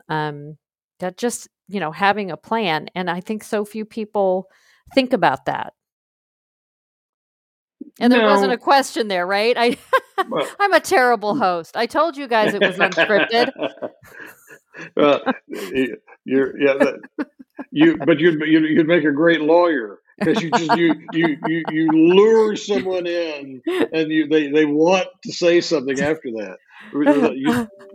Um, 0.08 0.56
that 1.00 1.16
just, 1.16 1.48
you 1.68 1.80
know, 1.80 1.92
having 1.92 2.30
a 2.30 2.36
plan. 2.36 2.88
And 2.94 3.10
I 3.10 3.20
think 3.20 3.44
so 3.44 3.64
few 3.64 3.84
people 3.84 4.48
think 4.94 5.12
about 5.12 5.46
that. 5.46 5.74
And 8.00 8.12
there 8.12 8.22
no. 8.22 8.28
wasn't 8.28 8.52
a 8.52 8.58
question 8.58 9.08
there, 9.08 9.26
right? 9.26 9.56
I 9.56 9.76
well, 10.28 10.48
I'm 10.60 10.72
a 10.72 10.80
terrible 10.80 11.34
hmm. 11.34 11.40
host. 11.40 11.76
I 11.76 11.86
told 11.86 12.16
you 12.16 12.28
guys 12.28 12.54
it 12.54 12.60
was 12.60 12.76
unscripted. 12.76 13.50
well, 14.96 15.22
you're 16.24 16.60
yeah, 16.60 16.74
that, 16.74 17.28
you 17.70 17.96
but 17.96 18.18
you'd 18.18 18.40
you'd 18.40 18.86
make 18.86 19.04
a 19.04 19.12
great 19.12 19.40
lawyer 19.40 19.98
because 20.18 20.42
you 20.42 20.50
just 20.50 20.76
you, 20.76 20.94
you 21.12 21.36
you 21.46 21.64
you 21.70 21.88
lure 21.90 22.56
someone 22.56 23.06
in 23.06 23.62
and 23.92 24.10
you 24.10 24.28
they 24.28 24.50
they 24.50 24.64
want 24.64 25.08
to 25.24 25.32
say 25.32 25.60
something 25.60 26.00
after 26.00 26.30
that 26.30 26.56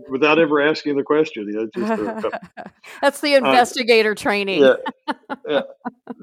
without 0.09 0.39
ever 0.39 0.61
asking 0.61 0.97
the 0.97 1.03
question. 1.03 1.47
You 1.47 1.69
know, 1.75 1.85
uh, 1.85 2.29
That's 3.01 3.21
the 3.21 3.35
uh, 3.35 3.37
investigator 3.39 4.11
uh, 4.11 4.15
training. 4.15 4.61
Yeah, 4.61 4.75
yeah. 5.47 5.61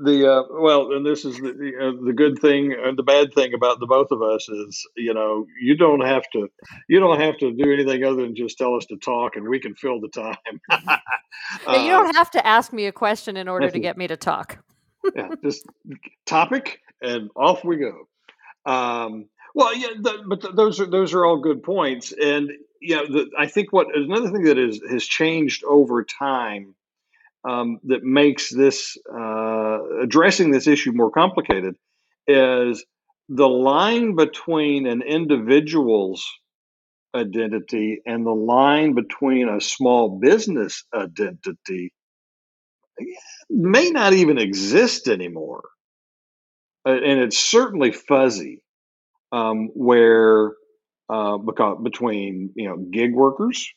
The 0.02 0.32
uh, 0.32 0.42
well, 0.52 0.92
and 0.92 1.04
this 1.04 1.26
is 1.26 1.36
the 1.36 1.52
the, 1.52 2.00
the 2.06 2.12
good 2.14 2.38
thing 2.38 2.72
and 2.72 2.96
the 2.96 3.02
bad 3.02 3.34
thing 3.34 3.52
about 3.52 3.80
the 3.80 3.86
both 3.86 4.10
of 4.10 4.22
us 4.22 4.48
is 4.48 4.86
you 4.96 5.12
know 5.12 5.46
you 5.60 5.76
don't 5.76 6.00
have 6.00 6.22
to 6.32 6.48
you 6.88 7.00
don't 7.00 7.20
have 7.20 7.36
to 7.38 7.52
do 7.52 7.70
anything 7.70 8.02
other 8.04 8.22
than 8.22 8.34
just 8.34 8.56
tell 8.56 8.74
us 8.76 8.86
to 8.86 8.96
talk 8.96 9.36
and 9.36 9.46
we 9.46 9.60
can 9.60 9.74
fill 9.74 10.00
the 10.00 10.08
time. 10.08 10.36
yeah, 10.70 11.82
you 11.84 11.90
don't 11.90 12.16
have 12.16 12.30
to 12.30 12.46
ask 12.46 12.72
me 12.72 12.86
a 12.86 12.92
question 12.92 13.36
in 13.36 13.46
order 13.46 13.70
to 13.70 13.78
get 13.78 13.98
me 13.98 14.06
to 14.06 14.16
talk. 14.16 14.58
yeah, 15.14 15.28
just 15.44 15.66
topic 16.24 16.80
and 17.02 17.28
off 17.36 17.62
we 17.62 17.76
go. 17.76 18.08
Um, 18.64 19.26
well, 19.54 19.74
yeah, 19.76 19.88
the, 20.00 20.24
but 20.28 20.40
the, 20.40 20.52
those 20.52 20.80
are 20.80 20.86
those 20.86 21.14
are 21.14 21.24
all 21.24 21.38
good 21.38 21.62
points, 21.62 22.12
and 22.12 22.50
you 22.80 22.96
know, 22.96 23.26
I 23.38 23.46
think 23.46 23.72
what 23.72 23.94
another 23.94 24.30
thing 24.30 24.44
that 24.44 24.58
is 24.58 24.80
has 24.90 25.04
changed 25.04 25.64
over 25.64 26.04
time 26.04 26.74
um, 27.44 27.78
that 27.84 28.02
makes 28.02 28.50
this 28.50 28.96
uh, 29.12 29.78
addressing 30.02 30.50
this 30.50 30.66
issue 30.66 30.92
more 30.92 31.10
complicated 31.10 31.76
is 32.26 32.84
the 33.28 33.48
line 33.48 34.16
between 34.16 34.86
an 34.86 35.02
individual's 35.02 36.24
identity 37.14 38.00
and 38.06 38.24
the 38.24 38.30
line 38.30 38.94
between 38.94 39.48
a 39.48 39.60
small 39.60 40.20
business 40.20 40.84
identity 40.94 41.92
may 43.48 43.90
not 43.90 44.12
even 44.12 44.38
exist 44.38 45.08
anymore. 45.08 45.64
And 46.84 47.20
it's 47.20 47.38
certainly 47.38 47.92
fuzzy 47.92 48.62
um, 49.32 49.68
where 49.74 50.52
uh, 51.08 51.38
because 51.38 51.78
between 51.82 52.52
you 52.54 52.68
know 52.68 52.76
gig 52.76 53.14
workers 53.14 53.68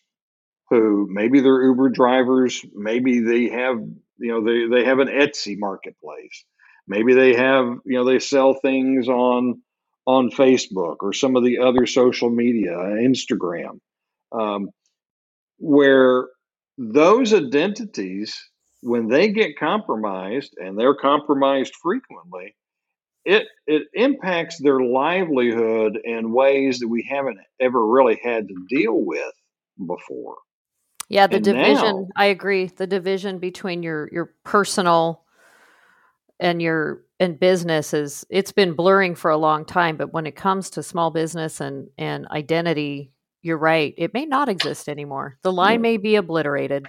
who 0.69 1.07
maybe 1.09 1.41
they're 1.41 1.63
Uber 1.63 1.89
drivers, 1.89 2.63
maybe 2.73 3.19
they 3.19 3.49
have 3.49 3.77
you 4.17 4.31
know 4.31 4.43
they 4.43 4.67
they 4.67 4.85
have 4.85 4.99
an 4.99 5.07
Etsy 5.07 5.55
marketplace, 5.57 6.45
maybe 6.87 7.13
they 7.13 7.35
have 7.35 7.65
you 7.85 7.97
know 7.97 8.05
they 8.05 8.19
sell 8.19 8.53
things 8.53 9.07
on 9.07 9.61
on 10.05 10.29
Facebook 10.29 10.97
or 11.01 11.13
some 11.13 11.35
of 11.35 11.43
the 11.43 11.59
other 11.59 11.85
social 11.85 12.29
media, 12.29 12.73
Instagram, 12.73 13.79
um, 14.31 14.69
where 15.57 16.27
those 16.77 17.33
identities 17.33 18.37
when 18.81 19.07
they 19.07 19.29
get 19.29 19.57
compromised 19.57 20.55
and 20.57 20.77
they're 20.77 20.95
compromised 20.95 21.73
frequently 21.81 22.53
it 23.25 23.47
it 23.67 23.83
impacts 23.93 24.57
their 24.59 24.81
livelihood 24.81 25.97
in 26.03 26.33
ways 26.33 26.79
that 26.79 26.87
we 26.87 27.07
haven't 27.09 27.39
ever 27.59 27.85
really 27.85 28.19
had 28.23 28.47
to 28.47 28.65
deal 28.69 28.93
with 28.93 29.33
before. 29.77 30.37
Yeah, 31.09 31.27
the 31.27 31.37
and 31.37 31.45
division. 31.45 31.75
Now, 31.75 32.07
I 32.15 32.25
agree. 32.25 32.67
The 32.67 32.87
division 32.87 33.39
between 33.39 33.83
your 33.83 34.09
your 34.11 34.33
personal 34.43 35.23
and 36.39 36.61
your 36.61 37.03
and 37.19 37.39
business 37.39 37.93
is 37.93 38.25
it's 38.29 38.51
been 38.51 38.73
blurring 38.73 39.15
for 39.15 39.31
a 39.31 39.37
long 39.37 39.65
time. 39.65 39.95
But 39.95 40.11
when 40.11 40.25
it 40.25 40.35
comes 40.35 40.69
to 40.71 40.83
small 40.83 41.11
business 41.11 41.61
and 41.61 41.89
and 41.97 42.27
identity, 42.27 43.11
you're 43.41 43.57
right. 43.57 43.93
It 43.97 44.13
may 44.13 44.25
not 44.25 44.49
exist 44.49 44.89
anymore. 44.89 45.37
The 45.43 45.51
line 45.51 45.75
yeah. 45.75 45.81
may 45.81 45.97
be 45.97 46.15
obliterated. 46.15 46.87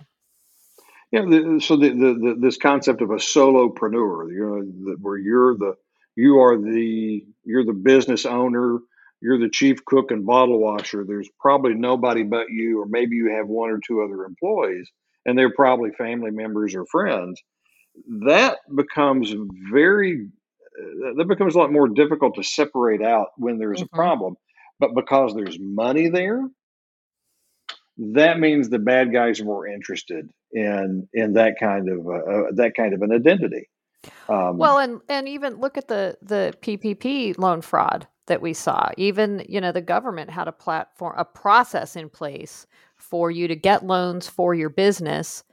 Yeah. 1.13 1.23
The, 1.23 1.61
so 1.63 1.77
the, 1.77 1.91
the, 1.91 2.15
the, 2.15 2.37
this 2.41 2.57
concept 2.57 3.01
of 3.03 3.11
a 3.11 3.17
solopreneur, 3.17 4.33
you 4.33 4.41
know, 4.41 4.93
the, 4.93 4.97
where 5.01 5.19
you're 5.19 5.57
the 5.57 5.75
you 6.17 6.39
are 6.39 6.57
the 6.57 7.25
you're 7.45 7.65
the 7.65 7.73
business 7.73 8.27
owner 8.27 8.79
you're 9.21 9.39
the 9.39 9.49
chief 9.49 9.83
cook 9.87 10.11
and 10.11 10.27
bottle 10.27 10.59
washer. 10.59 11.03
There's 11.03 11.31
probably 11.41 11.73
nobody 11.73 12.25
but 12.25 12.51
you 12.51 12.83
or 12.83 12.87
maybe 12.87 13.17
you 13.17 13.31
have 13.35 13.49
one 13.49 13.71
or 13.71 13.81
two 13.85 14.03
other 14.03 14.25
employees 14.25 14.91
and 15.25 15.39
they're 15.39 15.55
probably 15.55 15.93
family 15.93 16.31
members 16.31 16.75
or 16.75 16.85
friends. 16.85 17.41
That 18.27 18.59
becomes 18.77 19.35
very 19.73 20.29
uh, 20.79 21.15
that 21.17 21.27
becomes 21.27 21.55
a 21.55 21.59
lot 21.59 21.73
more 21.73 21.89
difficult 21.89 22.35
to 22.35 22.43
separate 22.43 23.01
out 23.01 23.29
when 23.39 23.57
there's 23.57 23.81
mm-hmm. 23.81 23.95
a 23.95 23.97
problem. 23.97 24.35
But 24.79 24.95
because 24.95 25.35
there's 25.35 25.57
money 25.59 26.11
there 26.11 26.43
that 27.97 28.41
means 28.41 28.69
the 28.69 28.79
bad 28.79 29.13
guys 29.13 29.41
are 29.41 29.45
more 29.45 29.67
interested 29.67 30.29
in 30.53 31.09
in 31.13 31.35
that 31.35 31.55
kind 31.61 31.89
of 31.89 32.07
uh, 32.07 32.11
uh, 32.11 32.43
that 32.57 32.73
kind 32.77 32.93
of 32.93 33.03
an 33.03 33.13
identity 33.13 33.69
um, 34.29 34.59
well, 34.59 34.79
and 34.79 35.01
and 35.09 35.29
even 35.29 35.57
look 35.57 35.77
at 35.77 35.89
the 35.89 36.17
the 36.23 36.55
PPP 36.63 37.39
loan 37.39 37.61
fraud 37.61 38.07
that 38.27 38.41
we 38.41 38.53
saw. 38.53 38.91
Even 38.97 39.45
you 39.49 39.61
know 39.61 39.73
the 39.73 39.81
government 39.81 40.31
had 40.31 40.49
a 40.49 40.53
platform, 40.53 41.15
a 41.17 41.25
process 41.25 41.97
in 41.97 42.09
place 42.09 42.67
for 42.97 43.31
you 43.31 43.49
to 43.49 43.57
get 43.57 43.85
loans 43.85 44.29
for 44.29 44.55
your 44.55 44.71
business, 44.71 45.45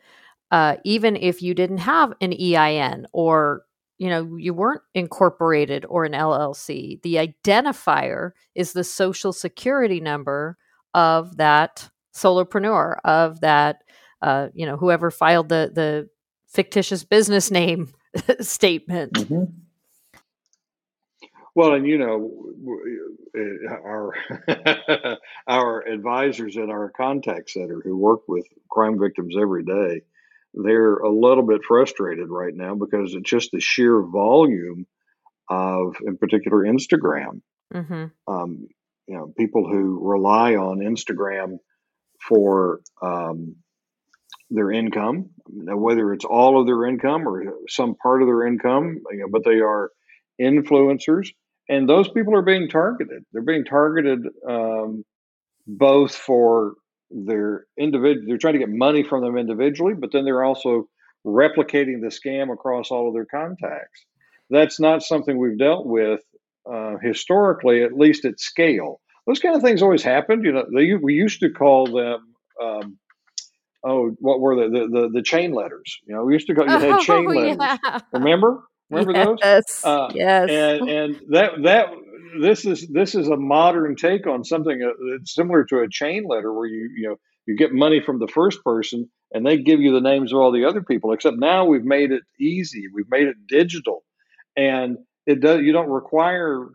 uh, 0.51 0.77
even 0.83 1.15
if 1.15 1.41
you 1.41 1.53
didn't 1.53 1.79
have 1.79 2.13
an 2.21 2.33
EIN 2.33 3.05
or 3.11 3.63
you 3.97 4.09
know 4.09 4.35
you 4.37 4.53
weren't 4.53 4.81
incorporated 4.93 5.85
or 5.87 6.05
an 6.05 6.13
LLC. 6.13 7.01
The 7.01 7.15
identifier 7.15 8.31
is 8.55 8.73
the 8.73 8.83
social 8.83 9.33
security 9.33 9.99
number 9.99 10.57
of 10.93 11.37
that 11.37 11.89
solopreneur 12.13 12.97
of 13.03 13.41
that 13.41 13.83
uh, 14.21 14.47
you 14.53 14.65
know 14.65 14.77
whoever 14.77 15.11
filed 15.11 15.49
the 15.49 15.71
the 15.73 16.09
fictitious 16.47 17.03
business 17.03 17.49
name 17.51 17.93
statement. 18.41 19.13
Mm-hmm. 19.13 19.43
Well, 21.53 21.73
and 21.73 21.85
you 21.85 21.97
know, 21.97 22.31
our 23.85 24.13
our 25.47 25.87
advisors 25.87 26.57
at 26.57 26.69
our 26.69 26.91
contact 26.95 27.49
center 27.49 27.81
who 27.83 27.97
work 27.97 28.21
with 28.27 28.45
crime 28.69 28.97
victims 28.99 29.35
every 29.39 29.65
day, 29.65 30.01
they're 30.53 30.97
a 30.97 31.11
little 31.11 31.45
bit 31.45 31.61
frustrated 31.67 32.29
right 32.29 32.53
now 32.55 32.75
because 32.75 33.13
it's 33.13 33.29
just 33.29 33.51
the 33.51 33.59
sheer 33.59 34.01
volume 34.01 34.85
of, 35.49 35.95
in 36.05 36.17
particular, 36.17 36.59
Instagram. 36.59 37.41
Mm-hmm. 37.73 38.05
Um, 38.27 38.67
you 39.07 39.17
know, 39.17 39.33
people 39.37 39.67
who 39.69 39.99
rely 40.01 40.55
on 40.55 40.79
Instagram 40.79 41.57
for 42.27 42.79
um, 43.01 43.57
their 44.51 44.71
income, 44.71 45.29
whether 45.47 46.13
it's 46.13 46.25
all 46.25 46.59
of 46.59 46.67
their 46.67 46.85
income 46.85 47.27
or 47.27 47.43
some 47.69 47.95
part 47.95 48.21
of 48.21 48.27
their 48.27 48.45
income, 48.45 48.99
you 49.11 49.19
know, 49.19 49.27
but 49.31 49.43
they 49.45 49.61
are 49.61 49.91
influencers, 50.39 51.29
and 51.69 51.87
those 51.87 52.09
people 52.09 52.35
are 52.35 52.41
being 52.41 52.67
targeted. 52.67 53.23
They're 53.31 53.41
being 53.41 53.63
targeted 53.63 54.19
um, 54.47 55.03
both 55.65 56.13
for 56.13 56.73
their 57.09 57.65
individual. 57.79 58.25
They're 58.27 58.37
trying 58.37 58.53
to 58.53 58.59
get 58.59 58.69
money 58.69 59.03
from 59.03 59.23
them 59.23 59.37
individually, 59.37 59.93
but 59.97 60.11
then 60.11 60.25
they're 60.25 60.43
also 60.43 60.87
replicating 61.25 62.01
the 62.01 62.11
scam 62.11 62.51
across 62.51 62.91
all 62.91 63.07
of 63.07 63.13
their 63.13 63.25
contacts. 63.25 64.05
That's 64.49 64.79
not 64.79 65.01
something 65.01 65.37
we've 65.37 65.57
dealt 65.57 65.85
with 65.85 66.19
uh, 66.71 66.95
historically, 67.01 67.83
at 67.83 67.93
least 67.93 68.25
at 68.25 68.39
scale. 68.39 68.99
Those 69.27 69.39
kind 69.39 69.55
of 69.55 69.61
things 69.61 69.81
always 69.81 70.03
happened. 70.03 70.43
You 70.43 70.51
know, 70.51 70.65
they, 70.75 70.93
we 70.95 71.13
used 71.13 71.39
to 71.39 71.51
call 71.51 71.85
them. 71.87 72.33
Um, 72.61 72.97
oh, 73.83 74.11
what 74.19 74.39
were 74.39 74.55
the, 74.55 74.69
the, 74.69 74.87
the 74.87 75.09
the 75.13 75.21
chain 75.23 75.53
letters? 75.53 75.99
You 76.05 76.15
know, 76.15 76.23
we 76.25 76.33
used 76.33 76.47
to 76.47 76.53
go. 76.53 76.63
you 76.63 76.69
had 76.69 76.99
chain 77.01 77.25
oh, 77.27 77.31
letters. 77.31 77.57
Yeah. 77.59 77.99
Remember? 78.13 78.63
Remember 78.89 79.37
yes, 79.41 79.81
those? 79.81 79.81
Uh, 79.83 80.09
yes. 80.13 80.49
And 80.49 80.89
and 80.89 81.21
that 81.29 81.51
that 81.63 81.85
this 82.39 82.65
is 82.65 82.87
this 82.87 83.15
is 83.15 83.27
a 83.27 83.37
modern 83.37 83.95
take 83.95 84.27
on 84.27 84.43
something 84.43 84.81
uh, 84.83 84.91
that's 85.11 85.33
similar 85.33 85.63
to 85.65 85.79
a 85.79 85.89
chain 85.89 86.25
letter, 86.27 86.53
where 86.53 86.67
you 86.67 86.89
you 86.95 87.09
know 87.09 87.15
you 87.45 87.55
get 87.55 87.73
money 87.73 88.01
from 88.05 88.19
the 88.19 88.27
first 88.27 88.63
person 88.63 89.09
and 89.33 89.45
they 89.45 89.57
give 89.57 89.79
you 89.79 89.93
the 89.93 90.01
names 90.01 90.31
of 90.31 90.39
all 90.39 90.51
the 90.51 90.65
other 90.65 90.81
people. 90.81 91.13
Except 91.13 91.37
now 91.37 91.65
we've 91.65 91.83
made 91.83 92.11
it 92.11 92.23
easy. 92.39 92.85
We've 92.93 93.09
made 93.09 93.27
it 93.27 93.35
digital, 93.47 94.03
and 94.57 94.97
it 95.25 95.39
does. 95.41 95.61
You 95.61 95.71
don't 95.71 95.89
require 95.89 96.67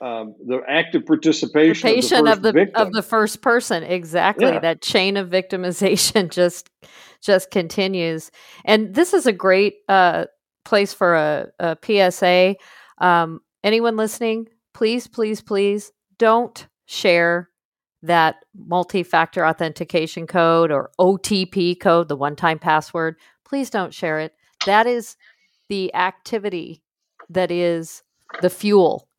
um, 0.00 0.34
the 0.46 0.60
active 0.66 1.04
participation 1.04 1.88
of 1.90 2.24
the, 2.24 2.32
of 2.32 2.42
the, 2.42 2.52
victim. 2.52 2.86
of 2.86 2.92
the 2.92 3.02
first 3.02 3.42
person 3.42 3.82
exactly. 3.82 4.46
Yeah. 4.46 4.60
that 4.60 4.82
chain 4.82 5.16
of 5.16 5.28
victimization 5.28 6.30
just 6.32 6.70
just 7.20 7.50
continues. 7.50 8.30
And 8.64 8.94
this 8.94 9.12
is 9.12 9.26
a 9.26 9.32
great 9.32 9.74
uh, 9.88 10.24
place 10.64 10.94
for 10.94 11.14
a, 11.14 11.48
a 11.58 12.10
psa 12.10 12.56
um, 12.98 13.40
anyone 13.64 13.96
listening 13.96 14.46
please 14.74 15.06
please 15.06 15.40
please 15.40 15.92
don't 16.18 16.66
share 16.86 17.50
that 18.02 18.36
multi-factor 18.54 19.46
authentication 19.46 20.26
code 20.26 20.70
or 20.70 20.90
otp 20.98 21.78
code 21.80 22.08
the 22.08 22.16
one-time 22.16 22.58
password. 22.58 23.16
Please 23.44 23.68
don't 23.68 23.92
share 23.92 24.20
it. 24.20 24.34
That 24.64 24.86
is 24.86 25.16
the 25.68 25.94
activity 25.94 26.82
that 27.28 27.50
is 27.50 28.02
the 28.40 28.50
fuel 28.50 29.09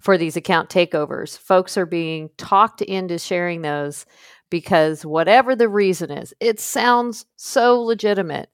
for 0.00 0.18
these 0.18 0.36
account 0.36 0.68
takeovers. 0.68 1.38
Folks 1.38 1.76
are 1.76 1.86
being 1.86 2.30
talked 2.36 2.82
into 2.82 3.18
sharing 3.18 3.62
those 3.62 4.06
because 4.48 5.06
whatever 5.06 5.54
the 5.54 5.68
reason 5.68 6.10
is, 6.10 6.34
it 6.40 6.58
sounds 6.58 7.26
so 7.36 7.80
legitimate. 7.80 8.50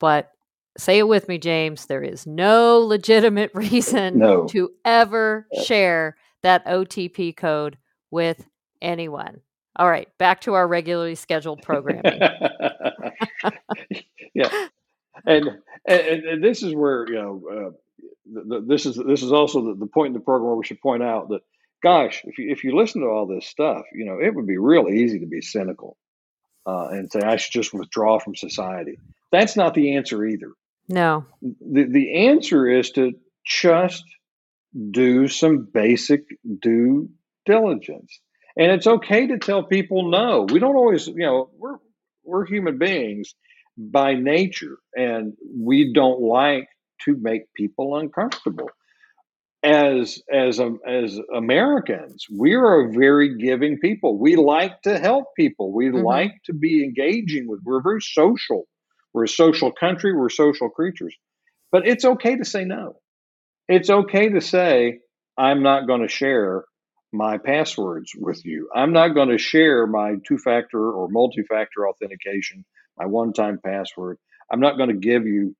But 0.00 0.32
say 0.76 0.98
it 0.98 1.06
with 1.08 1.28
me, 1.28 1.38
James, 1.38 1.86
there 1.86 2.02
is 2.02 2.26
no 2.26 2.78
legitimate 2.84 3.52
reason 3.54 4.18
no. 4.18 4.46
to 4.48 4.70
ever 4.84 5.46
share 5.62 6.16
that 6.42 6.66
OTP 6.66 7.36
code 7.36 7.78
with 8.10 8.48
anyone. 8.80 9.40
All 9.76 9.88
right, 9.88 10.08
back 10.18 10.40
to 10.42 10.54
our 10.54 10.66
regularly 10.66 11.14
scheduled 11.14 11.62
programming. 11.62 12.02
yeah. 14.34 14.66
And, 15.24 15.50
and, 15.86 16.24
and 16.24 16.42
this 16.44 16.64
is 16.64 16.74
where, 16.74 17.06
you 17.08 17.14
know, 17.14 17.42
uh, 17.52 17.70
the, 18.32 18.64
this 18.66 18.86
is 18.86 18.96
this 18.96 19.22
is 19.22 19.32
also 19.32 19.66
the, 19.66 19.74
the 19.74 19.86
point 19.86 20.08
in 20.08 20.12
the 20.14 20.20
program 20.20 20.48
where 20.48 20.56
we 20.56 20.64
should 20.64 20.80
point 20.80 21.02
out 21.02 21.28
that 21.30 21.40
gosh 21.82 22.22
if 22.24 22.38
you 22.38 22.50
if 22.50 22.64
you 22.64 22.76
listen 22.76 23.02
to 23.02 23.08
all 23.08 23.26
this 23.26 23.46
stuff 23.46 23.84
you 23.94 24.04
know 24.04 24.18
it 24.20 24.34
would 24.34 24.46
be 24.46 24.58
real 24.58 24.88
easy 24.88 25.20
to 25.20 25.26
be 25.26 25.40
cynical 25.40 25.96
uh, 26.66 26.88
and 26.88 27.10
say 27.10 27.20
i 27.20 27.36
should 27.36 27.52
just 27.52 27.72
withdraw 27.72 28.18
from 28.18 28.36
society. 28.36 28.98
That's 29.30 29.56
not 29.56 29.74
the 29.74 29.96
answer 29.96 30.24
either. 30.24 30.52
No. 30.88 31.26
The, 31.42 31.84
the 31.84 32.28
answer 32.28 32.66
is 32.66 32.90
to 32.92 33.12
just 33.44 34.04
do 34.90 35.28
some 35.28 35.68
basic 35.72 36.24
due 36.60 37.10
diligence. 37.46 38.20
And 38.56 38.72
it's 38.72 38.86
okay 38.86 39.28
to 39.28 39.38
tell 39.38 39.62
people 39.62 40.10
no. 40.10 40.46
We 40.50 40.58
don't 40.58 40.76
always 40.76 41.06
you 41.06 41.24
know 41.26 41.50
we're 41.56 41.76
we're 42.24 42.46
human 42.46 42.78
beings 42.78 43.34
by 43.76 44.14
nature 44.14 44.78
and 44.94 45.34
we 45.56 45.92
don't 45.92 46.20
like 46.20 46.68
to 47.04 47.16
make 47.20 47.52
people 47.54 47.96
uncomfortable. 47.96 48.70
As 49.62 50.22
as 50.32 50.60
um, 50.60 50.78
as 50.86 51.18
Americans, 51.34 52.26
we 52.32 52.54
are 52.54 52.86
a 52.86 52.92
very 52.92 53.36
giving 53.38 53.78
people. 53.78 54.16
We 54.16 54.36
like 54.36 54.82
to 54.82 54.98
help 54.98 55.34
people. 55.36 55.72
We 55.72 55.86
mm-hmm. 55.86 56.04
like 56.04 56.34
to 56.44 56.54
be 56.54 56.84
engaging 56.84 57.48
with. 57.48 57.60
We're 57.64 57.82
very 57.82 58.00
social. 58.00 58.64
We're 59.12 59.24
a 59.24 59.28
social 59.28 59.72
country. 59.72 60.14
We're 60.14 60.28
social 60.28 60.68
creatures. 60.68 61.16
But 61.72 61.88
it's 61.88 62.04
okay 62.04 62.36
to 62.36 62.44
say 62.44 62.64
no. 62.64 63.00
It's 63.68 63.90
okay 63.90 64.28
to 64.28 64.40
say 64.40 65.00
I'm 65.36 65.62
not 65.62 65.86
going 65.86 66.02
to 66.02 66.08
share 66.08 66.64
my 67.12 67.38
passwords 67.38 68.12
with 68.16 68.44
you. 68.44 68.68
I'm 68.74 68.92
not 68.92 69.14
going 69.14 69.30
to 69.30 69.38
share 69.38 69.86
my 69.86 70.14
two 70.26 70.38
factor 70.38 70.92
or 70.92 71.08
multi 71.08 71.42
factor 71.42 71.88
authentication, 71.88 72.64
my 72.98 73.06
one 73.06 73.32
time 73.32 73.58
password. 73.64 74.18
I'm 74.50 74.60
not 74.60 74.76
going 74.76 74.90
to 74.90 74.96
give 74.96 75.26
you 75.26 75.54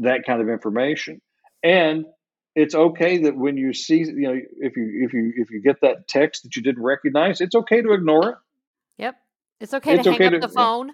that 0.00 0.24
kind 0.26 0.40
of 0.40 0.48
information. 0.48 1.20
And 1.62 2.06
it's 2.54 2.74
okay 2.74 3.18
that 3.18 3.36
when 3.36 3.56
you 3.56 3.72
see, 3.72 3.98
you 3.98 4.22
know, 4.22 4.40
if 4.58 4.76
you 4.76 5.04
if 5.04 5.12
you 5.12 5.32
if 5.36 5.50
you 5.50 5.62
get 5.62 5.80
that 5.82 6.08
text 6.08 6.42
that 6.42 6.56
you 6.56 6.62
didn't 6.62 6.82
recognize, 6.82 7.40
it's 7.40 7.54
okay 7.54 7.80
to 7.80 7.92
ignore 7.92 8.30
it. 8.30 8.34
Yep, 8.98 9.16
it's 9.60 9.74
okay 9.74 9.94
it's 9.94 10.04
to 10.04 10.10
okay 10.10 10.24
hang 10.24 10.34
up 10.34 10.40
to, 10.40 10.46
the 10.48 10.52
phone. 10.52 10.92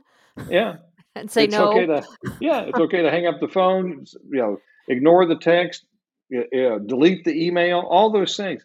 Yeah, 0.51 0.77
and 1.15 1.31
say 1.31 1.45
it's 1.45 1.53
no. 1.53 1.71
Okay 1.71 1.87
to, 1.87 2.07
yeah, 2.41 2.61
it's 2.61 2.79
okay 2.79 3.03
to 3.03 3.11
hang 3.11 3.27
up 3.27 3.41
the 3.41 3.49
phone. 3.49 4.05
You 4.31 4.39
know, 4.39 4.57
ignore 4.89 5.27
the 5.27 5.37
text, 5.37 5.85
you 6.29 6.45
uh, 6.53 6.57
know, 6.57 6.79
delete 6.79 7.25
the 7.25 7.47
email, 7.47 7.81
all 7.81 8.13
those 8.13 8.37
things. 8.37 8.63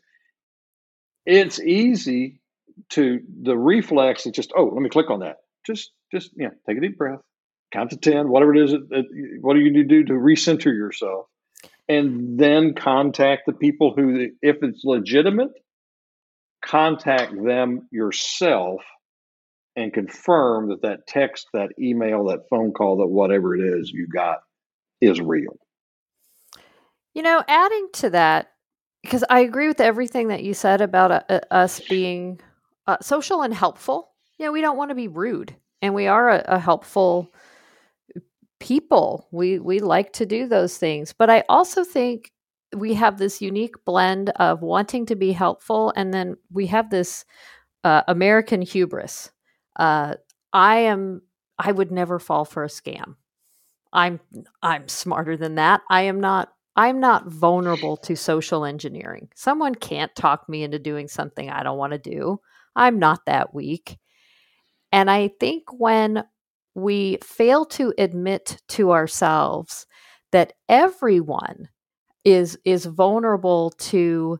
It's 1.25 1.59
easy 1.59 2.41
to 2.89 3.21
the 3.41 3.57
reflex. 3.57 4.25
It's 4.25 4.35
just 4.35 4.51
oh, 4.55 4.65
let 4.65 4.81
me 4.81 4.89
click 4.89 5.09
on 5.09 5.19
that. 5.21 5.37
Just 5.65 5.91
just 6.11 6.31
yeah, 6.35 6.49
take 6.67 6.77
a 6.77 6.81
deep 6.81 6.97
breath 6.97 7.21
count 7.71 7.91
to 7.91 7.97
10, 7.97 8.29
whatever 8.29 8.53
it 8.55 8.63
is, 8.63 8.75
what 9.41 9.53
do 9.53 9.59
you 9.59 9.71
need 9.71 9.89
to 9.89 10.03
do 10.03 10.03
to 10.05 10.13
recenter 10.13 10.65
yourself? 10.65 11.27
And 11.87 12.39
then 12.39 12.73
contact 12.73 13.43
the 13.45 13.53
people 13.53 13.93
who, 13.95 14.29
if 14.41 14.57
it's 14.61 14.83
legitimate, 14.83 15.51
contact 16.63 17.33
them 17.43 17.87
yourself 17.91 18.81
and 19.75 19.93
confirm 19.93 20.69
that 20.69 20.81
that 20.81 21.07
text, 21.07 21.47
that 21.53 21.69
email, 21.79 22.25
that 22.25 22.49
phone 22.49 22.71
call, 22.71 22.97
that 22.97 23.07
whatever 23.07 23.55
it 23.55 23.79
is 23.79 23.89
you 23.89 24.07
got 24.07 24.39
is 24.99 25.19
real. 25.19 25.57
You 27.13 27.23
know, 27.23 27.43
adding 27.47 27.89
to 27.93 28.09
that, 28.11 28.51
because 29.01 29.23
I 29.29 29.41
agree 29.41 29.67
with 29.67 29.81
everything 29.81 30.27
that 30.29 30.43
you 30.43 30.53
said 30.53 30.81
about 30.81 31.11
uh, 31.11 31.23
uh 31.29 31.39
us 31.49 31.79
being 31.89 32.39
uh, 32.87 32.97
social 33.01 33.41
and 33.41 33.53
helpful. 33.53 34.11
You 34.37 34.45
know, 34.45 34.51
we 34.51 34.61
don't 34.61 34.77
want 34.77 34.89
to 34.89 34.95
be 34.95 35.07
rude, 35.07 35.55
and 35.81 35.93
we 35.93 36.07
are 36.07 36.29
a, 36.29 36.43
a 36.47 36.59
helpful 36.59 37.33
people. 38.61 39.27
We 39.31 39.59
we 39.59 39.79
like 39.79 40.13
to 40.13 40.25
do 40.25 40.47
those 40.47 40.77
things, 40.77 41.13
but 41.13 41.29
I 41.29 41.43
also 41.49 41.83
think 41.83 42.31
we 42.73 42.93
have 42.93 43.17
this 43.17 43.41
unique 43.41 43.83
blend 43.83 44.29
of 44.37 44.61
wanting 44.61 45.05
to 45.07 45.15
be 45.15 45.33
helpful, 45.33 45.91
and 45.97 46.13
then 46.13 46.37
we 46.51 46.67
have 46.67 46.89
this 46.89 47.25
uh, 47.83 48.03
American 48.07 48.61
hubris. 48.61 49.31
Uh, 49.75 50.15
I 50.53 50.77
am. 50.77 51.23
I 51.59 51.71
would 51.71 51.91
never 51.91 52.19
fall 52.19 52.45
for 52.45 52.63
a 52.63 52.67
scam. 52.67 53.15
I'm. 53.91 54.19
I'm 54.61 54.87
smarter 54.87 55.35
than 55.35 55.55
that. 55.55 55.81
I 55.89 56.03
am 56.03 56.21
not. 56.21 56.53
I'm 56.75 56.99
not 56.99 57.27
vulnerable 57.27 57.97
to 57.97 58.15
social 58.15 58.63
engineering. 58.63 59.29
Someone 59.35 59.75
can't 59.75 60.15
talk 60.15 60.47
me 60.47 60.63
into 60.63 60.79
doing 60.79 61.07
something 61.07 61.49
I 61.49 61.63
don't 61.63 61.77
want 61.79 61.93
to 61.93 61.97
do. 61.97 62.39
I'm 62.75 62.99
not 62.99 63.25
that 63.25 63.53
weak. 63.53 63.97
And 64.93 65.09
I 65.09 65.29
think 65.39 65.63
when 65.71 66.23
we 66.75 67.17
fail 67.23 67.65
to 67.65 67.93
admit 67.97 68.61
to 68.69 68.91
ourselves 68.91 69.85
that 70.31 70.53
everyone 70.69 71.69
is 72.23 72.57
is 72.65 72.85
vulnerable 72.85 73.71
to 73.71 74.39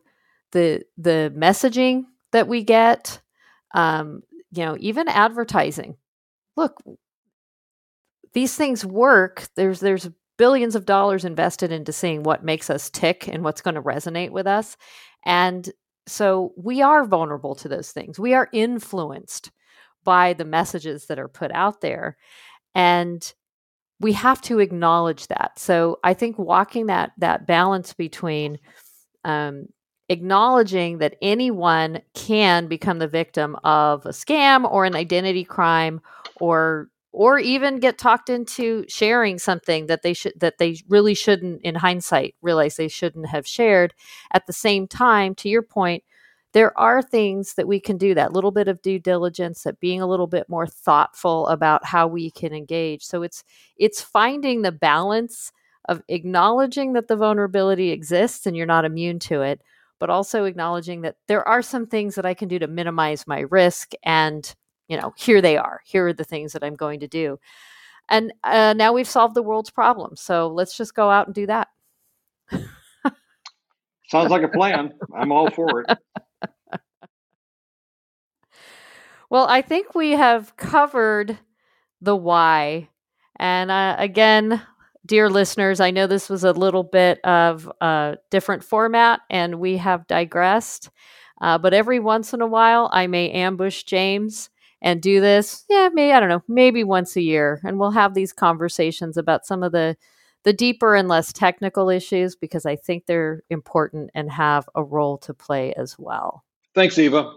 the 0.52 0.82
the 0.96 1.32
messaging 1.36 2.04
that 2.32 2.48
we 2.48 2.62
get 2.62 3.20
um, 3.74 4.22
you 4.52 4.64
know 4.64 4.76
even 4.78 5.08
advertising. 5.08 5.96
Look 6.56 6.82
these 8.32 8.54
things 8.56 8.84
work. 8.84 9.48
There's 9.56 9.80
there's 9.80 10.08
billions 10.38 10.74
of 10.74 10.86
dollars 10.86 11.24
invested 11.24 11.70
into 11.70 11.92
seeing 11.92 12.22
what 12.22 12.44
makes 12.44 12.70
us 12.70 12.90
tick 12.90 13.28
and 13.28 13.44
what's 13.44 13.60
going 13.60 13.74
to 13.74 13.82
resonate 13.82 14.30
with 14.30 14.46
us. 14.46 14.76
And 15.24 15.70
so 16.06 16.52
we 16.56 16.82
are 16.82 17.04
vulnerable 17.04 17.54
to 17.56 17.68
those 17.68 17.92
things. 17.92 18.18
We 18.18 18.34
are 18.34 18.48
influenced 18.52 19.50
by 20.04 20.32
the 20.32 20.44
messages 20.44 21.06
that 21.06 21.18
are 21.18 21.28
put 21.28 21.50
out 21.52 21.80
there. 21.80 22.16
And 22.74 23.32
we 24.00 24.12
have 24.14 24.42
to 24.42 24.58
acknowledge 24.58 25.28
that. 25.28 25.58
So 25.58 25.98
I 26.02 26.14
think 26.14 26.38
walking 26.38 26.86
that 26.86 27.12
that 27.18 27.46
balance 27.46 27.94
between 27.94 28.58
um, 29.24 29.66
acknowledging 30.08 30.98
that 30.98 31.16
anyone 31.22 32.02
can 32.14 32.66
become 32.66 32.98
the 32.98 33.08
victim 33.08 33.56
of 33.64 34.04
a 34.04 34.10
scam 34.10 34.70
or 34.70 34.84
an 34.84 34.96
identity 34.96 35.44
crime 35.44 36.00
or 36.40 36.88
or 37.12 37.38
even 37.38 37.78
get 37.78 37.98
talked 37.98 38.30
into 38.30 38.84
sharing 38.88 39.38
something 39.38 39.86
that 39.86 40.02
they 40.02 40.14
should 40.14 40.32
that 40.40 40.58
they 40.58 40.76
really 40.88 41.14
shouldn't 41.14 41.60
in 41.62 41.74
hindsight 41.76 42.34
realize 42.42 42.76
they 42.76 42.88
shouldn't 42.88 43.28
have 43.28 43.46
shared 43.46 43.94
at 44.32 44.46
the 44.46 44.52
same 44.52 44.88
time 44.88 45.34
to 45.34 45.48
your 45.48 45.62
point 45.62 46.02
there 46.52 46.78
are 46.78 47.02
things 47.02 47.54
that 47.54 47.66
we 47.66 47.80
can 47.80 47.96
do 47.96 48.14
that 48.14 48.32
little 48.32 48.50
bit 48.50 48.68
of 48.68 48.82
due 48.82 48.98
diligence 48.98 49.62
that 49.62 49.80
being 49.80 50.00
a 50.00 50.06
little 50.06 50.26
bit 50.26 50.48
more 50.48 50.66
thoughtful 50.66 51.46
about 51.48 51.84
how 51.84 52.06
we 52.06 52.30
can 52.30 52.52
engage. 52.52 53.02
So 53.02 53.22
it's 53.22 53.42
it's 53.76 54.02
finding 54.02 54.62
the 54.62 54.72
balance 54.72 55.52
of 55.88 56.02
acknowledging 56.08 56.92
that 56.92 57.08
the 57.08 57.16
vulnerability 57.16 57.90
exists 57.90 58.46
and 58.46 58.56
you're 58.56 58.66
not 58.66 58.84
immune 58.84 59.18
to 59.18 59.42
it 59.42 59.62
but 59.98 60.10
also 60.10 60.44
acknowledging 60.44 61.02
that 61.02 61.14
there 61.28 61.46
are 61.46 61.62
some 61.62 61.86
things 61.86 62.16
that 62.16 62.26
I 62.26 62.34
can 62.34 62.48
do 62.48 62.58
to 62.58 62.66
minimize 62.66 63.24
my 63.26 63.44
risk 63.50 63.92
and 64.02 64.52
you 64.88 65.00
know 65.00 65.14
here 65.16 65.40
they 65.40 65.56
are 65.56 65.80
here 65.84 66.08
are 66.08 66.12
the 66.12 66.24
things 66.24 66.52
that 66.52 66.64
I'm 66.64 66.76
going 66.76 67.00
to 67.00 67.08
do. 67.08 67.38
And 68.08 68.32
uh, 68.44 68.74
now 68.76 68.92
we've 68.92 69.08
solved 69.08 69.34
the 69.34 69.42
world's 69.42 69.70
problems 69.70 70.20
so 70.20 70.48
let's 70.48 70.76
just 70.76 70.94
go 70.94 71.08
out 71.10 71.26
and 71.26 71.34
do 71.34 71.46
that. 71.46 71.68
Sounds 74.08 74.30
like 74.30 74.42
a 74.42 74.48
plan. 74.48 74.92
I'm 75.16 75.32
all 75.32 75.50
for 75.50 75.80
it 75.80 75.98
Well, 79.32 79.46
I 79.48 79.62
think 79.62 79.94
we 79.94 80.10
have 80.10 80.58
covered 80.58 81.38
the 82.02 82.14
why. 82.14 82.90
And 83.38 83.70
uh, 83.70 83.96
again, 83.98 84.60
dear 85.06 85.30
listeners, 85.30 85.80
I 85.80 85.90
know 85.90 86.06
this 86.06 86.28
was 86.28 86.44
a 86.44 86.52
little 86.52 86.82
bit 86.82 87.18
of 87.24 87.66
a 87.80 88.18
different 88.30 88.62
format 88.62 89.20
and 89.30 89.58
we 89.58 89.78
have 89.78 90.06
digressed. 90.06 90.90
Uh, 91.40 91.56
but 91.56 91.72
every 91.72 91.98
once 91.98 92.34
in 92.34 92.42
a 92.42 92.46
while, 92.46 92.90
I 92.92 93.06
may 93.06 93.30
ambush 93.30 93.84
James 93.84 94.50
and 94.82 95.00
do 95.00 95.22
this. 95.22 95.64
Yeah, 95.70 95.88
maybe, 95.94 96.12
I 96.12 96.20
don't 96.20 96.28
know, 96.28 96.44
maybe 96.46 96.84
once 96.84 97.16
a 97.16 97.22
year. 97.22 97.58
And 97.64 97.78
we'll 97.78 97.92
have 97.92 98.12
these 98.12 98.34
conversations 98.34 99.16
about 99.16 99.46
some 99.46 99.62
of 99.62 99.72
the 99.72 99.96
the 100.44 100.52
deeper 100.52 100.94
and 100.94 101.08
less 101.08 101.32
technical 101.32 101.88
issues 101.88 102.36
because 102.36 102.66
I 102.66 102.76
think 102.76 103.06
they're 103.06 103.44
important 103.48 104.10
and 104.14 104.30
have 104.30 104.68
a 104.74 104.84
role 104.84 105.16
to 105.18 105.32
play 105.32 105.72
as 105.72 105.96
well. 105.98 106.44
Thanks, 106.74 106.98
Eva. 106.98 107.32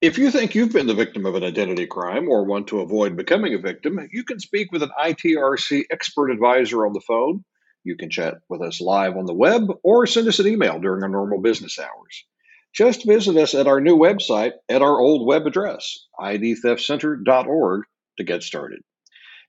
If 0.00 0.16
you 0.16 0.30
think 0.30 0.54
you've 0.54 0.72
been 0.72 0.86
the 0.86 0.94
victim 0.94 1.26
of 1.26 1.34
an 1.34 1.44
identity 1.44 1.86
crime 1.86 2.30
or 2.30 2.46
want 2.46 2.68
to 2.68 2.80
avoid 2.80 3.18
becoming 3.18 3.52
a 3.52 3.58
victim, 3.58 3.98
you 4.10 4.24
can 4.24 4.40
speak 4.40 4.72
with 4.72 4.82
an 4.82 4.90
ITRC 4.98 5.84
expert 5.90 6.30
advisor 6.30 6.86
on 6.86 6.94
the 6.94 7.02
phone. 7.02 7.44
You 7.84 7.96
can 7.96 8.08
chat 8.08 8.36
with 8.48 8.62
us 8.62 8.80
live 8.80 9.18
on 9.18 9.26
the 9.26 9.34
web 9.34 9.68
or 9.82 10.06
send 10.06 10.26
us 10.26 10.38
an 10.38 10.46
email 10.46 10.78
during 10.78 11.02
our 11.02 11.08
normal 11.08 11.42
business 11.42 11.78
hours. 11.78 12.24
Just 12.72 13.06
visit 13.06 13.36
us 13.36 13.54
at 13.54 13.66
our 13.66 13.78
new 13.78 13.96
website 13.96 14.52
at 14.70 14.80
our 14.80 14.98
old 14.98 15.26
web 15.26 15.46
address, 15.46 16.06
idtheftcenter.org, 16.18 17.82
to 18.16 18.24
get 18.24 18.42
started. 18.42 18.80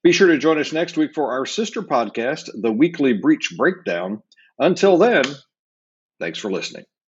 Be 0.03 0.11
sure 0.11 0.27
to 0.27 0.37
join 0.37 0.59
us 0.59 0.73
next 0.73 0.97
week 0.97 1.11
for 1.13 1.31
our 1.31 1.45
sister 1.45 1.81
podcast, 1.81 2.49
The 2.59 2.71
Weekly 2.73 3.13
Breach 3.13 3.53
Breakdown. 3.57 4.21
Until 4.59 4.97
then, 4.97 5.23
thanks 6.19 6.39
for 6.39 6.51
listening. 6.51 6.83